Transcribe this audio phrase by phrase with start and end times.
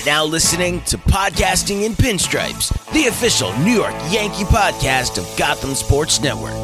[0.00, 5.74] are now listening to Podcasting in Pinstripes, the official New York Yankee podcast of Gotham
[5.74, 6.54] Sports Network.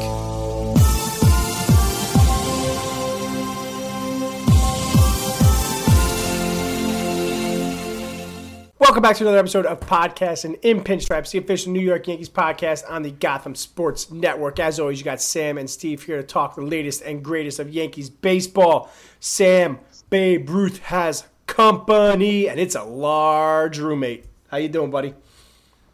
[8.79, 12.89] Welcome back to another episode of Podcasting in Pinstripes, the official New York Yankees podcast
[12.89, 14.59] on the Gotham Sports Network.
[14.59, 17.69] As always, you got Sam and Steve here to talk the latest and greatest of
[17.69, 18.89] Yankees baseball.
[19.19, 19.79] Sam,
[20.09, 24.25] Babe Ruth has company, and it's a large roommate.
[24.49, 25.13] How you doing, buddy?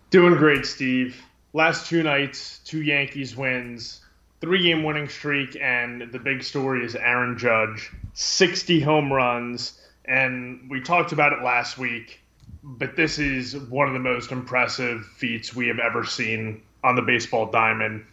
[0.09, 1.21] Doing great, Steve.
[1.53, 4.01] Last two nights, two Yankees wins,
[4.41, 10.81] three-game winning streak, and the big story is Aaron Judge, 60 home runs, and we
[10.81, 12.19] talked about it last week
[12.63, 17.01] but this is one of the most impressive feats we have ever seen on the
[17.01, 18.05] baseball diamond.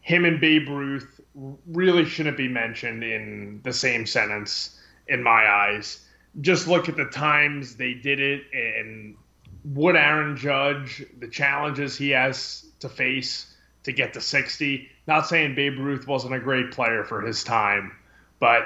[0.00, 1.20] Him and Babe Ruth
[1.66, 6.06] really shouldn't be mentioned in the same sentence, in my eyes.
[6.40, 9.16] Just look at the times they did it and
[9.62, 14.88] what Aaron Judge, the challenges he has to face to get to 60.
[15.06, 17.92] Not saying Babe Ruth wasn't a great player for his time,
[18.38, 18.62] but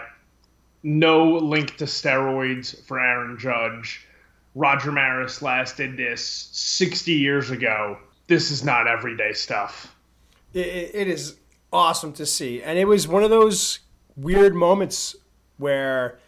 [0.82, 4.06] no link to steroids for Aaron Judge
[4.54, 7.98] Roger Maris last did this 60 years ago.
[8.28, 9.94] This is not everyday stuff.
[10.52, 11.36] it, it is
[11.72, 12.62] awesome to see.
[12.62, 13.80] And it was one of those
[14.16, 15.16] weird moments
[15.58, 16.18] where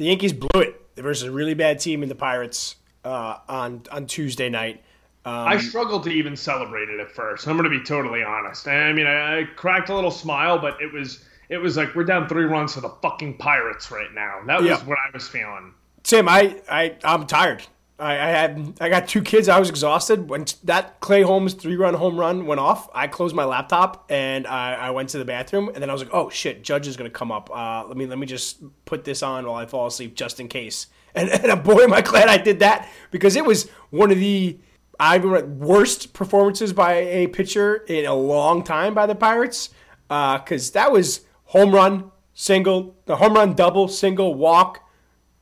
[0.00, 4.06] the Yankees blew it versus a really bad team in the Pirates uh, on, on
[4.06, 4.82] Tuesday night.
[5.26, 7.46] Um, I struggled to even celebrate it at first.
[7.46, 8.66] I'm going to be totally honest.
[8.66, 12.04] I mean, I, I cracked a little smile, but it was it was like we're
[12.04, 14.40] down three runs to the fucking Pirates right now.
[14.46, 14.84] That was yeah.
[14.86, 15.74] what I was feeling.
[16.02, 17.62] Tim, I, I I'm tired.
[18.00, 19.48] I, I had I got two kids.
[19.48, 22.88] I was exhausted when that Clay Holmes three run home run went off.
[22.94, 26.02] I closed my laptop and I, I went to the bathroom and then I was
[26.02, 27.50] like, oh shit, Judge is gonna come up.
[27.52, 30.48] Uh, let me let me just put this on while I fall asleep just in
[30.48, 30.86] case.
[31.12, 34.60] And, and boy, am I glad I did that because it was one of the
[35.00, 39.70] I worst performances by a pitcher in a long time by the Pirates
[40.06, 44.88] because uh, that was home run, single, the home run, double, single, walk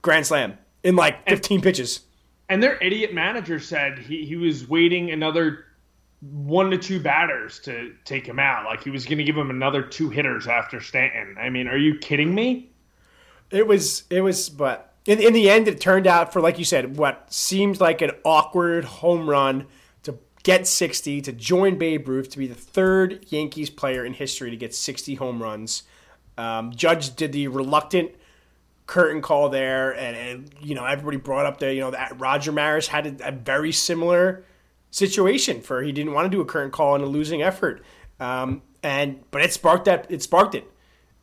[0.01, 2.01] grand slam in like 15 and, pitches.
[2.49, 5.67] And their idiot manager said he, he was waiting another
[6.21, 8.65] one to two batters to take him out.
[8.65, 11.37] Like he was going to give him another two hitters after Stanton.
[11.39, 12.71] I mean, are you kidding me?
[13.51, 16.65] It was, it was, but in, in the end, it turned out for, like you
[16.65, 19.67] said, what seemed like an awkward home run
[20.03, 24.51] to get 60, to join Babe Ruth, to be the third Yankees player in history
[24.51, 25.85] to get 60 home runs.
[26.37, 28.13] Um, Judge did the reluctant
[28.89, 32.51] curtain call there, and, and you know everybody brought up the you know that Roger
[32.51, 34.45] Maris had a, a, very similar
[34.91, 37.85] situation for he didn't want to do a curtain call in a losing effort,
[38.19, 40.65] um, and but it sparked that it sparked it.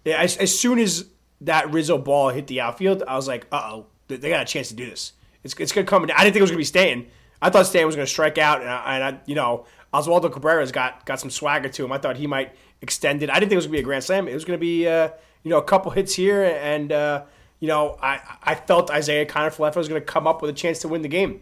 [0.05, 1.05] As, as soon as
[1.41, 4.69] that Rizzo ball hit the outfield, I was like, uh oh, they got a chance
[4.69, 5.13] to do this.
[5.43, 6.03] It's it's gonna come.
[6.03, 7.07] I didn't think it was gonna be Stanton.
[7.41, 10.71] I thought Stanton was gonna strike out, and I, and I you know Oswaldo Cabrera's
[10.71, 11.91] got got some swagger to him.
[11.91, 13.31] I thought he might extend it.
[13.31, 14.27] I didn't think it was gonna be a grand slam.
[14.27, 15.09] It was gonna be uh,
[15.41, 16.91] you know a couple hits here and.
[16.91, 17.23] Uh,
[17.59, 20.79] you know, I, I felt Isiah Kiner-Falefa was going to come up with a chance
[20.79, 21.41] to win the game.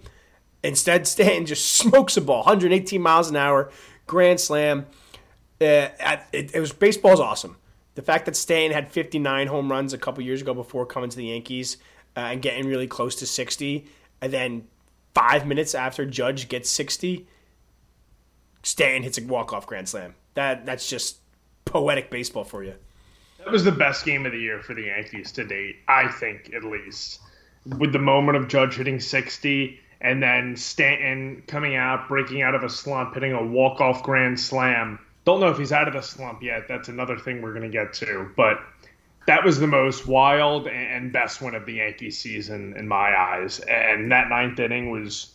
[0.63, 3.71] Instead, Stanton just smokes a ball, 118 miles an hour,
[4.07, 4.85] grand slam.
[5.59, 5.89] Uh,
[6.31, 7.57] it, it was baseball's awesome.
[7.95, 11.17] The fact that Stanton had 59 home runs a couple years ago before coming to
[11.17, 11.77] the Yankees
[12.17, 13.85] uh, and getting really close to 60,
[14.21, 14.67] and then
[15.13, 17.27] five minutes after Judge gets 60,
[18.63, 20.15] Stanton hits a walk-off grand slam.
[20.33, 21.17] That that's just
[21.65, 22.75] poetic baseball for you.
[23.43, 26.53] That was the best game of the year for the Yankees to date, I think,
[26.53, 27.19] at least.
[27.65, 32.63] With the moment of Judge hitting 60 and then Stanton coming out, breaking out of
[32.63, 34.99] a slump, hitting a walk-off grand slam.
[35.25, 36.67] Don't know if he's out of the slump yet.
[36.67, 38.29] That's another thing we're going to get to.
[38.35, 38.59] But
[39.27, 43.59] that was the most wild and best win of the Yankee season in my eyes.
[43.59, 45.33] And that ninth inning was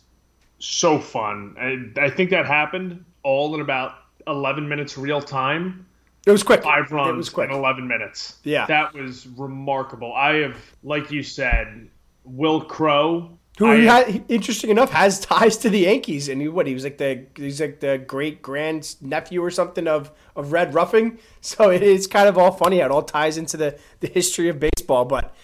[0.59, 1.55] so fun.
[1.59, 3.93] I, I think that happened all in about
[4.27, 5.87] 11 minutes real time.
[6.25, 6.63] It was quick.
[6.63, 7.49] Five runs it was quick.
[7.49, 8.37] in 11 minutes.
[8.43, 8.65] Yeah.
[8.65, 10.13] That was remarkable.
[10.13, 11.89] I have, like you said,
[12.23, 13.37] Wil Crowe.
[13.57, 16.97] Who, had, interesting enough, has ties to the Yankees, and he, what he was like
[16.97, 21.19] the he's like the great grand nephew or something of of Red Ruffing.
[21.41, 24.47] So it is kind of all funny how it all ties into the the history
[24.49, 25.03] of baseball.
[25.03, 25.35] But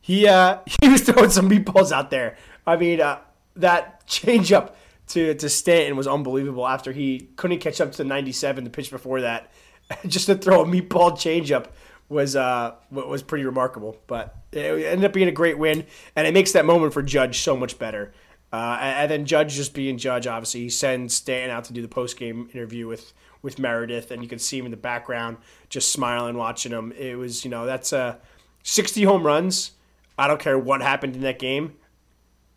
[0.00, 2.36] he uh, he was throwing some meatballs out there.
[2.64, 3.18] I mean, uh,
[3.56, 4.74] that changeup
[5.08, 6.68] to to Stanton was unbelievable.
[6.68, 9.50] After he couldn't catch up to 97, the pitch before that
[10.06, 11.66] just to throw a meatball changeup
[12.08, 13.96] was uh was pretty remarkable.
[14.06, 17.40] But it ended up being a great win, and it makes that moment for Judge
[17.40, 18.12] so much better.
[18.52, 21.88] Uh, and, then Judge just being Judge, obviously he sends Stan out to do the
[21.88, 23.12] post game interview with
[23.42, 25.38] with Meredith, and you can see him in the background
[25.68, 26.92] just smiling, watching him.
[26.92, 28.16] It was you know that's uh
[28.62, 29.72] 60 home runs.
[30.18, 31.74] I don't care what happened in that game.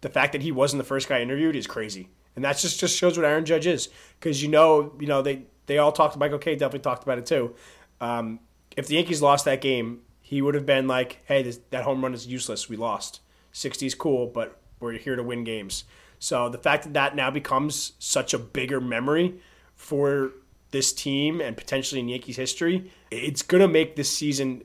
[0.01, 2.97] the fact that he wasn't the first guy interviewed is crazy, and that just just
[2.97, 3.89] shows what Aaron Judge is.
[4.19, 6.17] Because you know, you know they they all talked.
[6.17, 7.53] Michael Kay definitely talked about it too.
[8.01, 8.39] Um,
[8.75, 12.01] if the Yankees lost that game, he would have been like, "Hey, this, that home
[12.01, 12.67] run is useless.
[12.67, 13.21] We lost.
[13.53, 15.83] 60's cool, but we're here to win games."
[16.17, 19.39] So the fact that that now becomes such a bigger memory
[19.75, 20.31] for
[20.71, 24.63] this team and potentially in Yankees history, it's going to make this season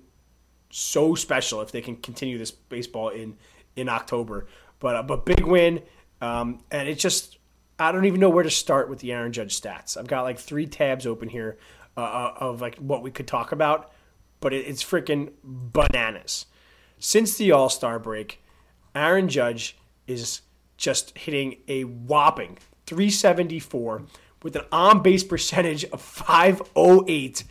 [0.71, 3.37] so special if they can continue this baseball in
[3.77, 4.47] in October.
[4.81, 5.83] But uh, but big win,
[6.23, 7.37] um, and it just
[7.79, 9.97] I don't even know where to start with the Aaron Judge stats.
[9.97, 11.59] I've got like three tabs open here
[11.97, 13.93] uh, uh of like what we could talk about,
[14.41, 16.47] but it, it's freaking bananas.
[16.99, 18.43] Since the All Star break,
[18.94, 19.76] Aaron Judge
[20.06, 20.43] is
[20.76, 24.03] just hitting a whopping 374
[24.43, 27.44] with an on base percentage of 508.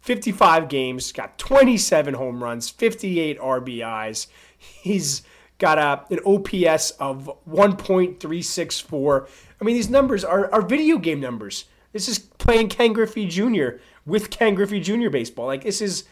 [0.00, 4.28] 55 games, got 27 home runs, 58 RBIs.
[4.56, 5.22] He's
[5.58, 9.28] got a, an OPS of 1.364.
[9.60, 11.66] I mean, these numbers are, are video game numbers.
[11.92, 13.78] This is playing Ken Griffey Jr.
[14.06, 15.10] with Ken Griffey Jr.
[15.10, 15.46] baseball.
[15.46, 16.04] Like this is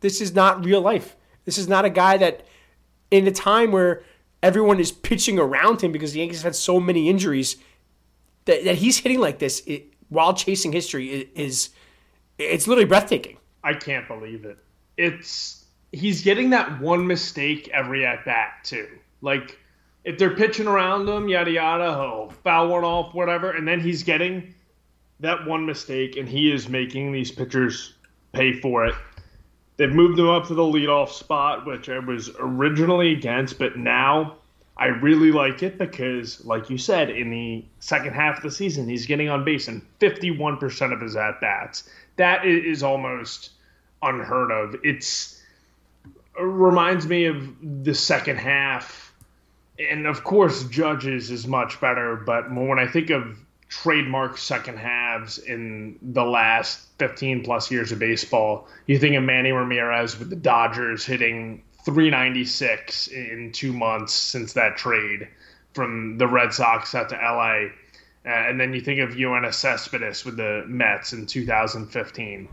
[0.00, 1.16] this is not real life.
[1.44, 2.46] This is not a guy that
[3.10, 4.02] in a time where
[4.42, 7.56] everyone is pitching around him because the Yankees had so many injuries
[8.44, 11.70] that, that he's hitting like this it, while chasing history is, is
[12.38, 13.36] it's literally breathtaking.
[13.64, 14.58] I can't believe it.
[14.96, 18.88] It's he's getting that one mistake every at bat too.
[19.20, 19.58] Like
[20.04, 24.02] if they're pitching around him, yada yada, oh, foul one off, whatever, and then he's
[24.02, 24.54] getting
[25.20, 27.94] that one mistake, and he is making these pitchers
[28.32, 28.94] pay for it.
[29.76, 34.36] They've moved him up to the leadoff spot, which I was originally against, but now
[34.76, 38.88] I really like it because, like you said, in the second half of the season,
[38.88, 41.88] he's getting on base in 51% of his at bats.
[42.16, 43.50] That is almost
[44.02, 44.76] unheard of.
[44.84, 45.42] It's
[46.38, 49.07] it reminds me of the second half,
[49.78, 52.16] and of course, Judges is much better.
[52.16, 53.38] But when I think of
[53.68, 59.52] trademark second halves in the last 15 plus years of baseball, you think of Manny
[59.52, 65.28] Ramirez with the Dodgers hitting 396 in two months since that trade
[65.74, 67.68] from the Red Sox out to LA.
[68.26, 72.48] Uh, and then you think of Yoenis Cespedes with the Mets in 2015.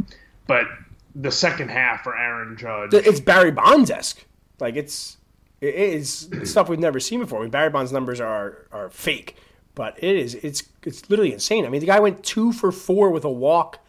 [0.48, 0.68] But
[1.16, 2.94] the second half for Aaron Judge.
[2.94, 4.26] It's Barry Bonds esque.
[4.60, 5.18] Like it's
[5.68, 7.40] it is stuff we've never seen before.
[7.40, 9.38] I mean, Barry Bonds numbers are are fake,
[9.74, 11.66] but it is it's it's literally insane.
[11.66, 13.80] I mean, the guy went two for four with a walk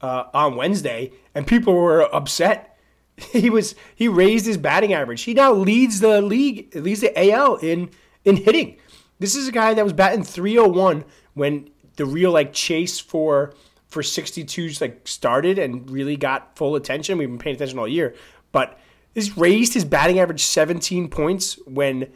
[0.00, 2.74] uh, on Wednesday, and people were upset
[3.32, 5.22] He was he raised his batting average.
[5.22, 7.90] He now leads the league, leads the AL in
[8.24, 8.76] in hitting.
[9.18, 11.04] This is a guy that was batting 301
[11.34, 13.54] when the real like chase for
[13.86, 17.18] for 62s like started and really got full attention.
[17.18, 18.14] We've been paying attention all year,
[18.50, 18.78] but
[19.14, 22.12] he's raised his batting average 17 points when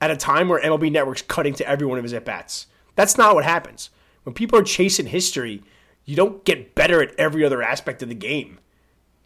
[0.00, 2.66] at a time where MLB Network's cutting to every one of his at bats.
[2.94, 3.90] That's not what happens.
[4.24, 5.62] When people are chasing history,
[6.04, 8.58] you don't get better at every other aspect of the game.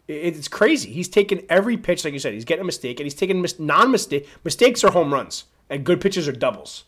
[0.07, 0.91] It's crazy.
[0.91, 2.33] He's taken every pitch, like you said.
[2.33, 5.99] He's getting a mistake, and he's taking mis- non-mistake mistakes are home runs, and good
[5.99, 6.83] pitches are doubles.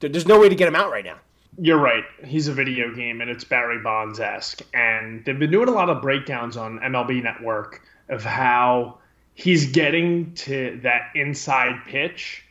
[0.00, 1.18] There's no way to get him out right now.
[1.58, 2.04] You're right.
[2.24, 4.60] He's a video game, and it's Barry Bonds esque.
[4.74, 7.80] And they've been doing a lot of breakdowns on MLB Network
[8.10, 8.98] of how
[9.34, 12.44] he's getting to that inside pitch,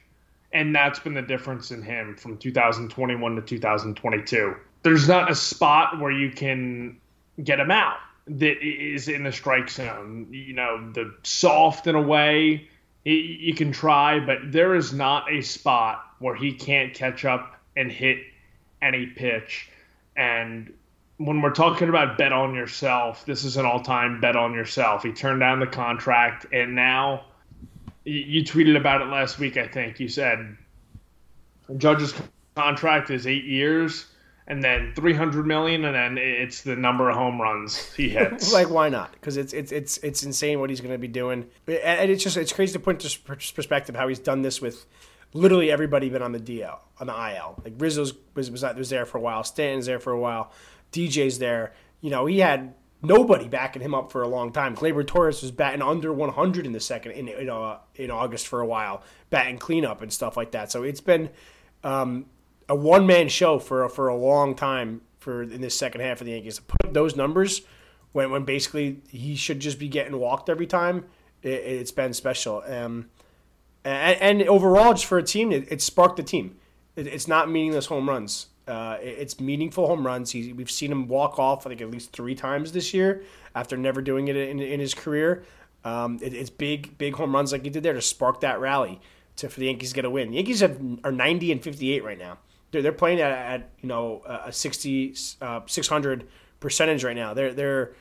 [0.52, 4.56] and that's been the difference in him from 2021 to 2022.
[4.84, 7.00] There's not a spot where you can
[7.44, 10.28] get him out that is in the strike zone.
[10.32, 12.68] You know, the soft in a way
[13.06, 17.92] you can try, but there is not a spot where he can't catch up and
[17.92, 18.20] hit
[18.82, 19.70] any pitch.
[20.16, 20.74] And
[21.26, 25.04] when we're talking about bet on yourself, this is an all-time bet on yourself.
[25.04, 27.26] He turned down the contract, and now
[28.04, 29.58] you tweeted about it last week.
[29.58, 30.00] I think.
[30.00, 30.58] You said
[31.78, 32.14] Judge's
[32.56, 34.06] contract is eight years
[34.48, 38.52] and then 300 million and then it's the number of home runs he hits.
[38.52, 39.12] Like why not?
[39.14, 41.48] Because it's it's it's it's insane what he's going to be doing.
[41.68, 43.20] And it's just it's crazy to put into
[43.54, 44.86] perspective how he's done this with
[45.34, 49.06] literally everybody been on the DL on the IL like Rizzo's was was, was there
[49.06, 49.44] for a while.
[49.44, 50.52] Stanton's there for a while
[50.94, 55.06] DJ's there you know he had nobody backing him up for a long time Gleyber
[55.06, 58.66] Torres was batting under 100 in the second in in, uh, in August for a
[58.66, 61.30] while batting cleanup and stuff like that so it's been
[61.84, 62.28] um,
[62.70, 66.26] a one man show for for a long time for in this second half of
[66.26, 66.58] the Yankees.
[66.58, 67.62] To put those numbers
[68.12, 71.06] when when basically he should just be getting walked every time,
[71.42, 72.64] it, has been special.
[72.68, 73.10] Um,
[73.86, 76.56] and, and, overall, just for a team, it, it sparked the team.
[76.96, 78.48] It, it's not meaningless home runs.
[78.68, 80.32] Uh, it's meaningful home runs.
[80.32, 83.24] He, we've seen him walk off, I think, at least three times this year
[83.56, 85.44] after never doing it in, in his career.
[85.84, 89.02] Um, it's big, big home runs like he did there to spark that rally.
[89.38, 90.30] to for the Yankees to get a win.
[90.30, 92.38] The Yankees have are 90 and 58 right now.
[92.72, 96.28] They're, they're playing at, at you know a 60 uh, 600
[96.60, 97.34] percentage right now.
[97.34, 97.94] Their their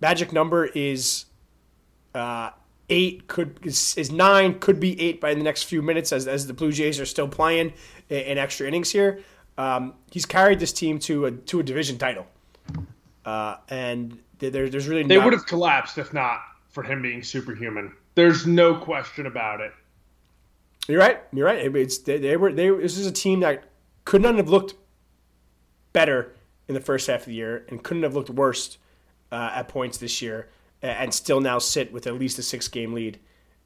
[0.00, 1.26] magic number is
[2.14, 2.50] uh,
[2.90, 6.46] eight could is, is, nine could be eight by the next few minutes as, as
[6.46, 7.72] the Blue Jays are still playing
[8.08, 9.20] in, in extra innings here.
[9.60, 12.26] Um, he's carried this team to a to a division title,
[13.26, 15.24] uh, and there, there's really they not...
[15.26, 16.40] would have collapsed if not
[16.70, 17.92] for him being superhuman.
[18.14, 19.72] There's no question about it.
[20.88, 21.20] You're right.
[21.34, 21.76] You're right.
[21.76, 22.70] It's they, they were they.
[22.70, 23.64] This is a team that
[24.06, 24.76] could not have looked
[25.92, 26.32] better
[26.66, 28.78] in the first half of the year and couldn't have looked worse
[29.30, 30.48] uh, at points this year
[30.80, 33.18] and still now sit with at least a six game lead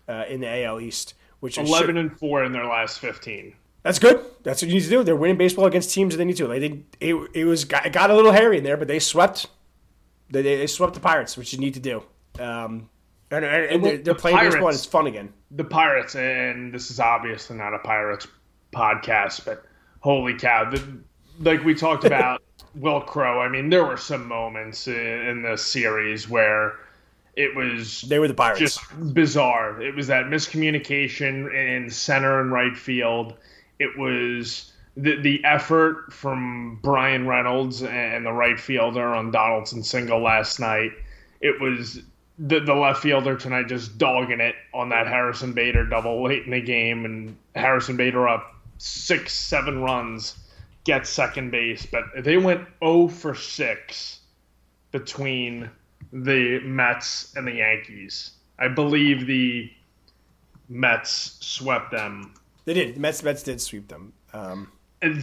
[0.08, 3.54] uh, in the AL East, which is eleven and four in their last fifteen.
[3.84, 4.24] That's good.
[4.42, 5.04] That's what you need to do.
[5.04, 6.48] They're winning baseball against teams that they need to.
[6.48, 6.84] They.
[7.00, 9.46] It, it was it got a little hairy in there, but they swept.
[10.30, 12.02] They, they swept the Pirates, which you need to do.
[12.40, 12.88] Um,
[13.30, 14.68] and, and, and they're, they're, playing Pirates, baseball.
[14.68, 15.32] and It's fun again.
[15.50, 18.26] The Pirates, and this is obviously not a Pirates
[18.72, 19.64] podcast, but
[20.00, 20.70] holy cow!
[20.70, 20.82] The,
[21.40, 22.42] like we talked about,
[22.74, 23.40] Wil Crowe.
[23.40, 26.78] I mean, there were some moments in, in the series where
[27.36, 28.60] it was they were the Pirates.
[28.60, 29.82] Just bizarre.
[29.82, 33.34] It was that miscommunication in center and right field.
[33.78, 40.20] It was the the effort from Bryan Reynolds and the right fielder on Donaldson single
[40.20, 40.92] last night.
[41.40, 42.00] It was
[42.38, 46.50] the the left fielder tonight just dogging it on that Harrison Bader double late in
[46.50, 50.36] the game, and Harrison Bader up six seven runs,
[50.84, 54.20] gets second base, but they went 0 for six
[54.92, 55.70] between
[56.12, 58.32] the Mets and the Yankees.
[58.58, 59.70] I believe the
[60.68, 62.34] Mets swept them.
[62.64, 62.96] They did.
[62.96, 64.12] The Mets Mets did sweep them.
[64.32, 64.72] Um,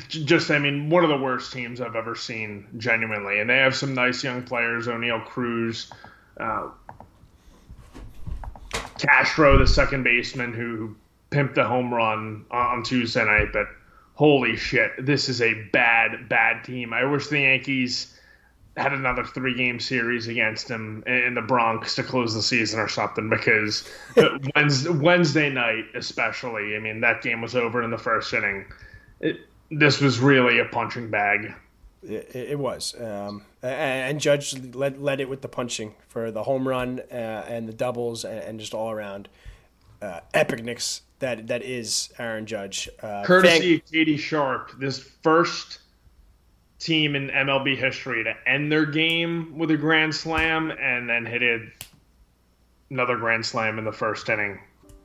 [0.08, 3.40] just, I mean, one of the worst teams I've ever seen, genuinely.
[3.40, 5.92] And they have some nice young players: Oneil Cruz,
[6.40, 6.70] uh,
[9.00, 10.96] Castro, the second baseman, who
[11.32, 13.48] pimped a home run on Tuesday night.
[13.52, 13.68] But
[14.14, 16.94] holy shit, this is a bad, bad team.
[16.94, 18.20] I wish the Yankees
[18.78, 22.88] had another three game series against him in the Bronx to close the season or
[22.88, 23.88] something because
[24.56, 28.66] Wednesday, Wednesday night, especially, I mean, that game was over in the first inning.
[29.20, 31.54] It, this was really a punching bag.
[32.02, 33.00] It, it was.
[33.00, 37.68] Um, and Judge led, led it with the punching for the home run uh, and
[37.68, 39.28] the doubles and, and just all around
[40.02, 42.90] uh, epicness that, that is Aaron Judge.
[43.02, 45.81] Uh, Courtesy of Katie Sharp, this first
[46.82, 51.44] team in MLB history to end their game with a grand slam and then hit
[51.44, 51.62] it
[52.90, 54.60] another grand slam in the first inning.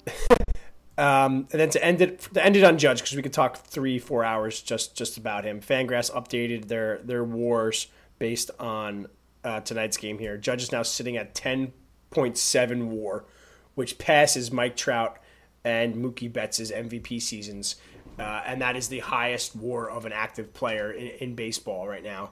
[0.98, 3.58] um, and then to end it, to end it on Judge because we could talk
[3.58, 5.60] three, four hours just just about him.
[5.60, 9.06] Fangraphs updated their their WARs based on
[9.44, 10.38] uh, tonight's game here.
[10.38, 11.72] Judge is now sitting at ten
[12.10, 13.26] point seven WAR,
[13.74, 15.18] which passes Mike Trout
[15.62, 17.76] and Mookie Betts' MVP seasons
[18.18, 22.02] uh, and that is the highest WAR of an active player in, in baseball right
[22.02, 22.30] now,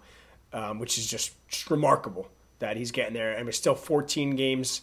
[0.52, 1.32] um, which is just,
[1.70, 3.36] remarkable that he's getting there.
[3.36, 4.82] And there's still 14 games,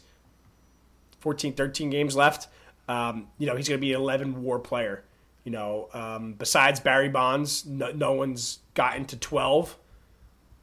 [1.20, 2.48] 14, 13 games left.
[2.88, 5.04] Um, you know, he's going to be an 11 WAR player.
[5.44, 9.76] You know, um, besides Barry Bonds, no, no, one's gotten to 12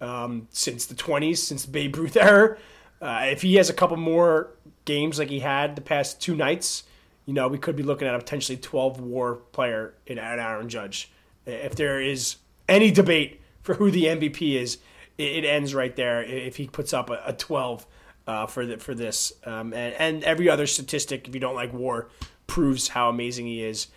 [0.01, 2.57] um, since the 20s, since the Babe Ruth era.
[3.03, 4.51] Uh, if he has a couple more
[4.85, 6.85] games like he had the past two nights,
[7.29, 11.13] you know, we could be looking at a potentially 12 war player in Aaron Judge.
[11.45, 14.79] If there is any debate for who the MVP is,
[15.19, 17.87] it, ends right there if he puts up a, 12
[18.27, 19.35] uh, for the, for this.
[19.45, 22.09] Um, and, and every other statistic, if you don't like war,
[22.47, 23.89] proves how amazing he is.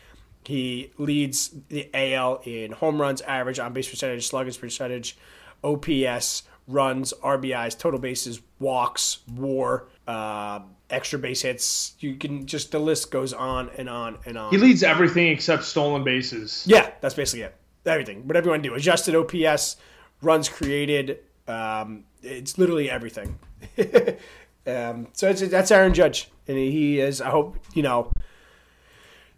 [0.43, 5.17] He leads the AL in home runs, average, on base percentage, sluggage percentage,
[5.63, 11.93] OPS, runs, RBIs, total bases, walks, WAR, uh, extra base hits.
[11.99, 14.51] You can just the list goes on and on and on.
[14.51, 16.63] He leads everything except stolen bases.
[16.67, 17.55] Yeah, that's basically it.
[17.85, 18.75] Everything, whatever you want to do.
[18.75, 19.77] Adjusted OPS,
[20.21, 21.19] runs created.
[21.47, 23.39] Um, it's literally everything.
[24.67, 27.21] um, so that's Aaron Judge, and he is.
[27.21, 28.11] I hope you know.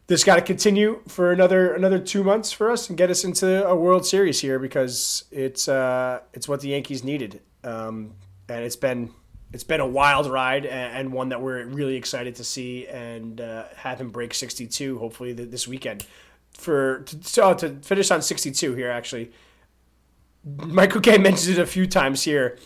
[0.07, 3.65] This got to continue for another another two months for us and get us into
[3.65, 8.13] a World Series here because it's uh, it's what the Yankees needed, um,
[8.49, 9.11] and it's been
[9.53, 13.65] it's been a wild ride and one that we're really excited to see and uh,
[13.75, 16.05] have him break 62 hopefully this weekend.
[16.57, 19.31] For to, uh, to finish on 62 here, actually,
[20.43, 22.59] Michael Kay mentioned it a few times here,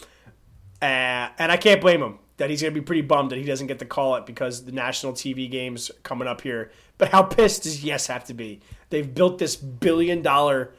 [0.82, 3.44] uh, and I can't blame him that he's going to be pretty bummed that he
[3.44, 6.72] doesn't get to call it because the national TV games coming up here.
[6.98, 8.62] But how pissed does Yes have to be?
[8.90, 10.74] They've built this billion dollar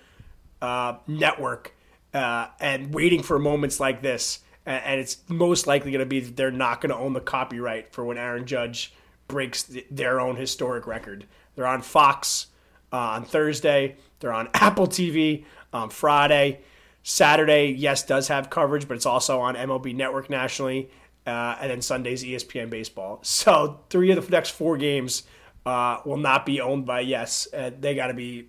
[0.62, 1.74] uh, network
[2.14, 6.36] uh, and waiting for moments like this and it's most likely going to be that
[6.36, 8.92] they're not going to own the copyright for when Aaron Judge
[9.26, 11.26] breaks their own historic record.
[11.54, 12.48] They're on Fox
[12.92, 13.96] uh, on Thursday.
[14.20, 16.60] They're on Apple TV on Friday.
[17.02, 20.90] Saturday, yes, does have coverage, but it's also on MLB Network nationally.
[21.26, 23.20] Uh, and then Sunday's ESPN Baseball.
[23.22, 25.24] So three of the next four games
[25.66, 27.48] uh, will not be owned by Yes.
[27.52, 28.48] They got to be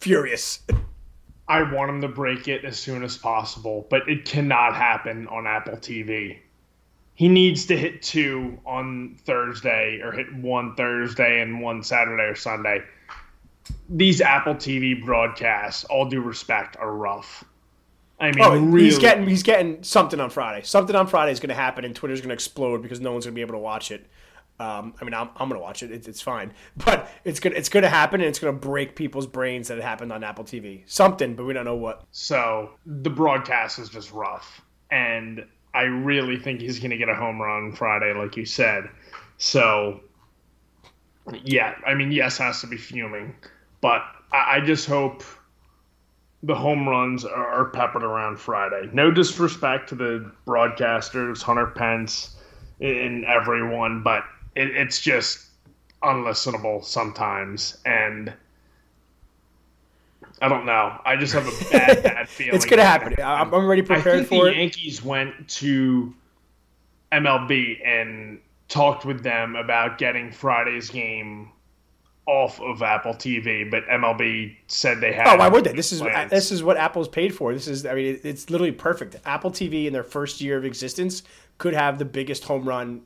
[0.00, 0.60] furious.
[1.52, 5.46] I want them to break it as soon as possible, but it cannot happen on
[5.46, 6.38] Apple TV.
[7.14, 12.34] He needs to hit two on Thursday or hit one Thursday and one Saturday or
[12.34, 12.80] Sunday.
[13.90, 17.44] These Apple TV broadcasts, all due respect, are rough.
[18.18, 20.64] I mean, oh, really, he's getting he's getting something on Friday.
[20.64, 23.26] Something on Friday is going to happen, and Twitter's going to explode because no one's
[23.26, 24.06] going to be able to watch it.
[24.62, 25.90] Um, I mean, I'm, I'm to watch it.
[25.90, 29.68] It's, it's fine, but it's gonna it's to happen, and it's to break people's brains
[29.68, 30.82] that it happened on Apple TV.
[30.86, 32.04] Something, but we don't know what.
[32.12, 37.42] So the broadcast is just rough, and I really think he's to get a home
[37.42, 38.88] run Friday, like you said.
[39.36, 40.00] So,
[41.42, 43.34] yeah, I mean, yes, has to be fuming,
[43.80, 44.02] but
[44.32, 45.24] I, I just hope
[46.44, 48.90] the home runs are, are peppered around Friday.
[48.92, 52.36] No disrespect to the broadcasters, Hunter Pence,
[52.80, 54.22] and everyone, but
[54.54, 55.50] it, it's just
[56.02, 58.32] unlistenable sometimes, and.
[60.40, 60.98] I don't know.
[61.04, 62.56] I just have a bad, bad feeling.
[62.56, 63.14] it's gonna happen.
[63.22, 64.56] I'm already prepared I think for the it.
[64.56, 66.12] Yankees went to
[67.12, 71.50] MLB and talked with them about getting Friday's game
[72.26, 75.26] off of Apple TV, but MLB said they had.
[75.26, 75.72] Oh, why would they?
[75.72, 76.30] This is plans.
[76.30, 77.52] this is what Apple's paid for.
[77.52, 79.16] This is, I mean, it's literally perfect.
[79.24, 81.22] Apple TV in their first year of existence
[81.58, 83.02] could have the biggest home run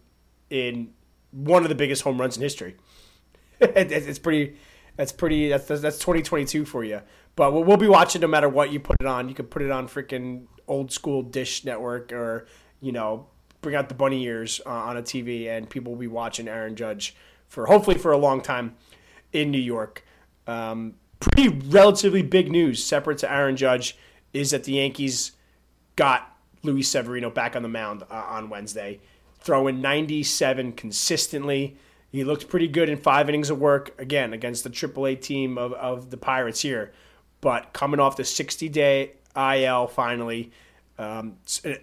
[0.51, 0.91] in
[1.31, 2.77] one of the biggest home runs in history.
[3.61, 4.57] it, it's pretty.
[4.97, 5.49] That's pretty.
[5.49, 7.03] That's that's 2022 for you.
[7.37, 9.29] But we'll, we'll be watching no matter what you put it on.
[9.29, 12.47] You could put it on freaking old school Dish Network or
[12.81, 13.27] you know
[13.61, 16.77] bring out the bunny ears uh, on a TV, and people will be watching Aaron
[16.77, 17.15] Judge
[17.49, 18.77] for hopefully for a long time
[19.33, 20.05] in New York.
[20.47, 23.97] Um, pretty relatively big news, separate to Aaron Judge,
[24.33, 25.33] is that the Yankees
[25.97, 29.01] got Luis Severino back on the mound uh, on Wednesday,
[29.47, 31.77] throwing 97 consistently.
[32.11, 35.73] He looked pretty good in five innings of work, again, against the AAA team of,
[35.75, 36.93] of the Pirates here.
[37.41, 40.51] But coming off the 60 day IL finally,
[40.99, 41.37] um,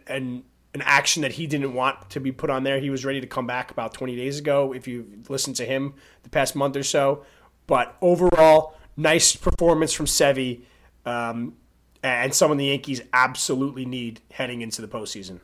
[0.07, 2.79] and an action that he didn't want to be put on there.
[2.79, 5.93] He was ready to come back about 20 days ago, if you listened to him
[6.23, 7.23] the past month or so.
[7.67, 10.63] But overall, nice performance from Sevy,
[11.05, 11.55] um,
[12.01, 15.39] and someone the Yankees absolutely need heading into the postseason.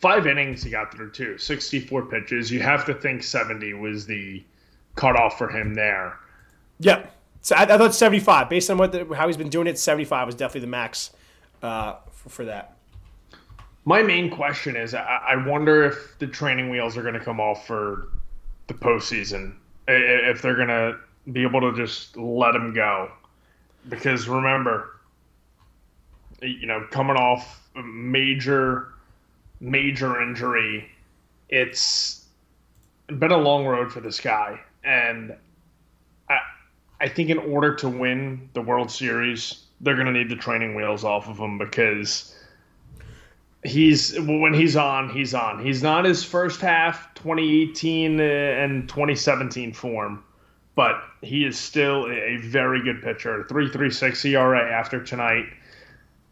[0.00, 2.50] Five innings he got through too, 64 pitches.
[2.50, 4.42] You have to think 70 was the
[4.96, 6.18] cutoff for him there.
[6.80, 7.14] Yep.
[7.42, 10.26] So I, I thought 75, based on what the, how he's been doing it, 75
[10.26, 11.10] was definitely the max
[11.62, 12.76] uh, for, for that.
[13.84, 17.40] My main question is I, I wonder if the training wheels are going to come
[17.40, 18.08] off for
[18.66, 19.54] the postseason.
[19.88, 20.98] If they're going to
[21.32, 23.10] be able to just let him go.
[23.88, 25.00] Because remember,
[26.42, 28.88] you know, coming off a major,
[29.60, 30.90] major injury,
[31.48, 32.24] it's
[33.06, 34.60] been a long road for this guy.
[34.82, 35.36] And
[36.28, 36.38] I,
[37.00, 40.74] I think in order to win the World Series, they're going to need the training
[40.74, 42.34] wheels off of him because
[43.64, 45.64] he's when he's on, he's on.
[45.64, 50.24] He's not his first half 2018 and 2017 form,
[50.74, 53.44] but he is still a very good pitcher.
[53.48, 55.46] 3.36 ERA after tonight.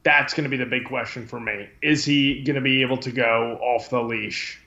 [0.08, 1.68] That's going to be the big question for me.
[1.82, 4.58] Is he going to be able to go off the leash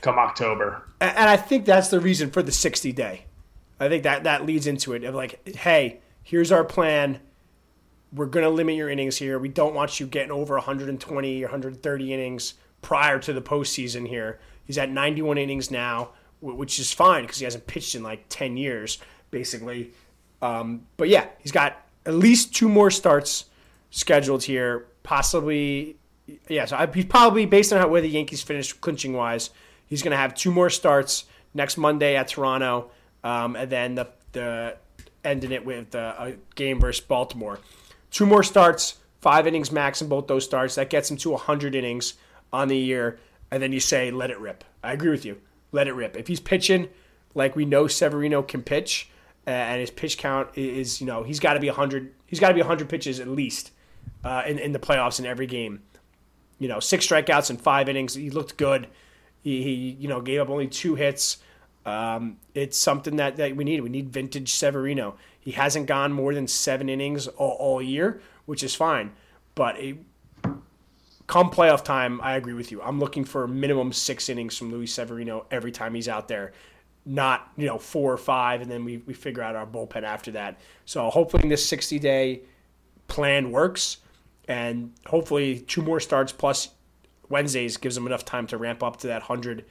[0.00, 0.88] come October?
[1.02, 3.26] And I think that's the reason for the 60 day.
[3.78, 7.20] I think that that leads into it of like, hey, here's our plan.
[8.10, 9.38] We're going to limit your innings here.
[9.38, 14.40] We don't want you getting over 120 or 130 innings prior to the postseason here.
[14.64, 18.56] He's at 91 innings now, which is fine because he hasn't pitched in like 10
[18.56, 18.96] years,
[19.30, 19.90] basically.
[20.40, 23.44] Um, but yeah, he's got at least two more starts
[23.90, 24.86] scheduled here.
[25.02, 25.96] Possibly,
[26.48, 26.64] yeah.
[26.64, 29.50] So I, he's probably based on how where the Yankees finished clinching wise,
[29.86, 31.24] he's going to have two more starts
[31.54, 32.90] next Monday at Toronto,
[33.24, 34.76] um, and then the the
[35.24, 37.58] ending it with uh, a game versus Baltimore.
[38.10, 40.76] Two more starts, five innings max in both those starts.
[40.76, 42.14] That gets him to 100 innings
[42.52, 43.18] on the year,
[43.50, 44.64] and then you say let it rip.
[44.82, 45.40] I agree with you.
[45.72, 46.16] Let it rip.
[46.16, 46.88] If he's pitching
[47.34, 49.10] like we know Severino can pitch,
[49.46, 52.12] and his pitch count is, you know, he's got to be 100.
[52.26, 53.72] He's got to be 100 pitches at least
[54.24, 55.82] uh, in in the playoffs in every game.
[56.58, 58.14] You know, six strikeouts in five innings.
[58.14, 58.88] He looked good.
[59.42, 61.38] He, he you know gave up only two hits.
[61.86, 63.80] Um, it's something that, that we need.
[63.80, 65.16] We need vintage Severino.
[65.38, 69.12] He hasn't gone more than seven innings all, all year, which is fine.
[69.54, 69.96] But it,
[71.26, 72.82] come playoff time, I agree with you.
[72.82, 76.52] I'm looking for minimum six innings from Luis Severino every time he's out there.
[77.06, 80.32] not you know four or five, and then we, we figure out our bullpen after
[80.32, 80.60] that.
[80.84, 82.42] So hopefully this 60 day
[83.08, 83.98] plan works,
[84.50, 86.70] and hopefully two more starts plus
[87.28, 89.64] Wednesdays gives them enough time to ramp up to that hundred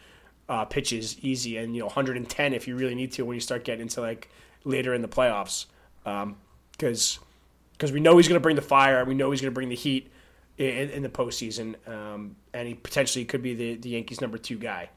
[0.47, 3.65] uh, pitches easy, and you know 110 if you really need to when you start
[3.65, 4.29] getting into like
[4.63, 5.65] later in the playoffs,
[6.03, 7.25] because um,
[7.73, 9.67] because we know he's going to bring the fire, we know he's going to bring
[9.67, 10.09] the heat
[10.57, 14.57] in, in the postseason, um, and he potentially could be the, the Yankees' number two
[14.57, 14.89] guy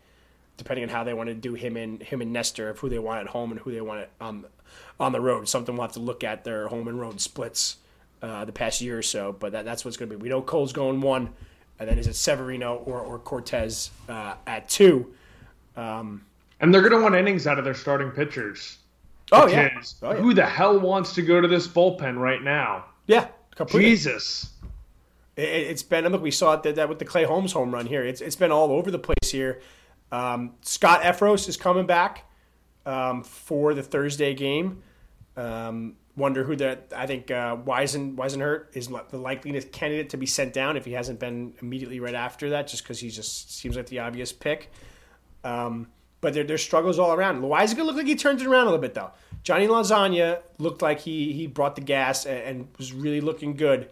[0.58, 2.98] depending on how they want to do him and him and Nestor of who they
[2.98, 4.44] want at home and who they want on
[5.00, 5.48] on the road.
[5.48, 7.78] Something we'll have to look at their home and road splits
[8.22, 9.36] uh, the past year or so.
[9.38, 10.22] But that, that's what's going to be.
[10.22, 11.30] We know Cole's going one,
[11.78, 15.12] and then is it Severino or or Cortes uh, at two?
[15.76, 16.24] Um,
[16.60, 18.78] and they're going to want innings out of their starting pitchers.
[19.32, 19.70] Oh yeah.
[20.02, 20.16] oh yeah.
[20.18, 22.86] Who the hell wants to go to this bullpen right now?
[23.06, 23.90] Yeah, completely.
[23.90, 24.50] Jesus.
[25.34, 27.86] It, has been, look, we saw it that, that with the Clay Holmes home run
[27.86, 28.04] here.
[28.04, 29.60] It's it's been all over the place here.
[30.12, 32.26] Um, Scott Effross is coming back
[32.84, 34.82] um, for the Thursday game.
[35.36, 36.92] Um, wonder who that.
[36.94, 40.92] I think uh, Weisen Whisenhurt is the likeliest candidate to be sent down if he
[40.92, 44.70] hasn't been immediately right after that, just because he just seems like the obvious pick.
[45.44, 45.88] Um,
[46.20, 47.42] but there, there's struggles all around.
[47.42, 49.10] Loaisiga looked like he turned it around a little bit though.
[49.42, 53.90] Johnny Lasagna looked like he he brought the gas and, and was really looking good.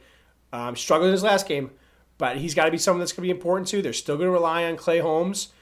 [0.52, 1.70] Um, struggled in his last game,
[2.18, 3.82] but he's got to be someone that's going to be important too.
[3.82, 5.52] They're still going to rely on Clay Holmes.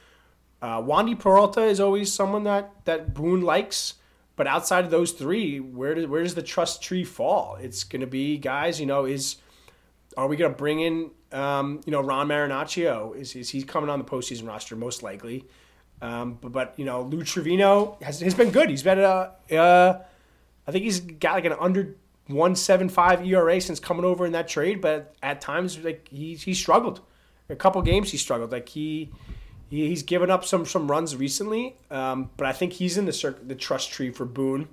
[0.60, 3.94] Uh, Wandy Peralta is always someone that, that Boone likes.
[4.38, 7.58] But outside of those three, where does where does the trust tree fall?
[7.60, 8.78] It's going to be guys.
[8.78, 9.36] You know, is
[10.16, 13.16] are we going to bring in um, you know Ron Marinaccio?
[13.16, 14.76] Is, is he coming on the postseason roster?
[14.76, 15.44] Most likely.
[16.00, 18.70] Um, but, but you know Lou Trivino has, has been good.
[18.70, 20.02] He's been a uh,
[20.68, 21.96] I think he's got like an under
[22.28, 24.80] one seven five ERA since coming over in that trade.
[24.80, 27.00] But at times like he he struggled.
[27.48, 28.52] A couple games he struggled.
[28.52, 29.10] Like he
[29.70, 33.38] he's given up some some runs recently, um, but I think he's in the cir-
[33.42, 34.68] the trust tree for Boone.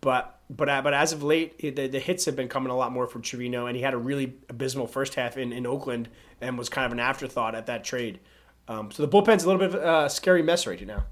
[0.00, 2.92] But but uh, but as of late, the, the hits have been coming a lot
[2.92, 6.08] more from Trivino, and he had a really abysmal first half in, in Oakland
[6.40, 8.18] and was kind of an afterthought at that trade.
[8.68, 11.04] Um, so the bullpen's a little bit of a scary mess right now.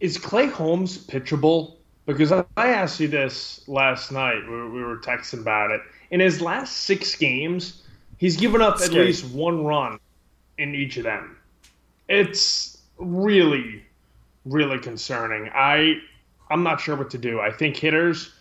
[0.00, 1.76] Is Clay Holmes pitchable?
[2.04, 4.42] Because I asked you this last night.
[4.48, 5.80] We, we were texting about it.
[6.10, 7.82] In his last six games,
[8.18, 10.00] he's given up at least one run
[10.58, 11.36] in each of them
[12.12, 13.82] it's really,
[14.44, 15.50] really concerning.
[15.54, 15.96] I
[16.50, 17.40] I'm not sure what to do.
[17.40, 18.34] I think hitters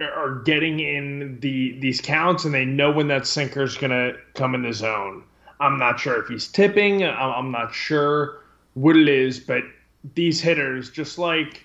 [0.00, 4.18] are getting in the these counts and they know when that sinker is going to
[4.34, 5.22] come in the zone.
[5.60, 7.04] I'm not sure if he's tipping.
[7.04, 8.40] I'm not sure
[8.74, 9.62] what it is, but
[10.14, 11.64] these hitters, just like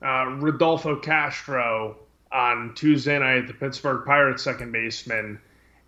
[0.00, 1.96] uh, Rodolfo Castro
[2.32, 5.38] on Tuesday night, the Pittsburgh Pirates second baseman,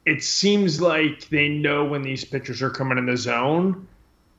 [0.05, 3.89] it seems like they know when these pitchers are coming in the zone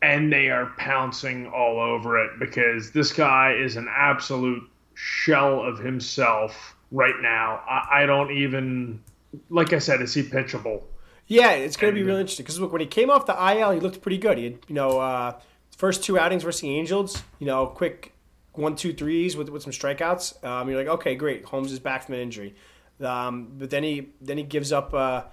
[0.01, 5.79] and they are pouncing all over it because this guy is an absolute shell of
[5.79, 7.62] himself right now.
[7.67, 9.01] I, I don't even,
[9.49, 10.83] like I said, is he pitchable?
[11.27, 13.71] Yeah, it's going to be really interesting because look, when he came off the IL,
[13.71, 14.38] he looked pretty good.
[14.38, 15.39] He had, you know, uh,
[15.75, 18.13] first two outings versus the Angels, you know, quick
[18.53, 20.43] one, two, threes with with some strikeouts.
[20.43, 22.55] Um, you're like, okay, great, Holmes is back from an injury.
[23.01, 24.93] Um, but then he then he gives up.
[24.93, 25.23] Uh,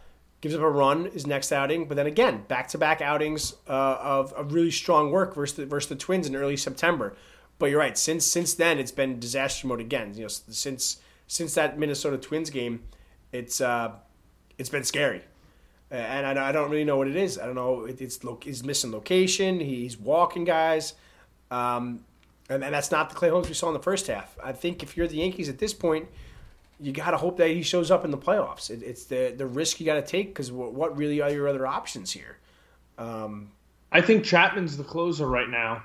[0.45, 3.97] gives up a run his next outing, but then again, back to back outings uh,
[3.99, 7.17] of, of really strong work versus the, versus the Twins in early September.
[7.59, 7.97] But you're right.
[7.97, 10.13] Since since then, it's been disaster mode again.
[10.13, 12.83] You know, since since that Minnesota Twins game,
[13.33, 13.93] it's uh,
[14.59, 15.23] it's been scary,
[15.91, 17.39] and I, I don't really know what it is.
[17.39, 17.87] I don't know.
[17.87, 19.61] It, it's he's missing location.
[19.61, 20.93] He's walking guys,
[21.51, 22.05] um,
[22.51, 24.37] and, and that's not the Clay Holmes we saw in the first half.
[24.45, 26.07] I think if you're the Yankees at this point
[26.81, 28.71] you got to hope that he shows up in the playoffs.
[28.71, 31.49] It, it's the the risk you got to take because what, what, really are your
[31.49, 32.39] other options here?
[32.99, 33.53] Um,
[33.93, 35.85] I think Chapman's the closer right now.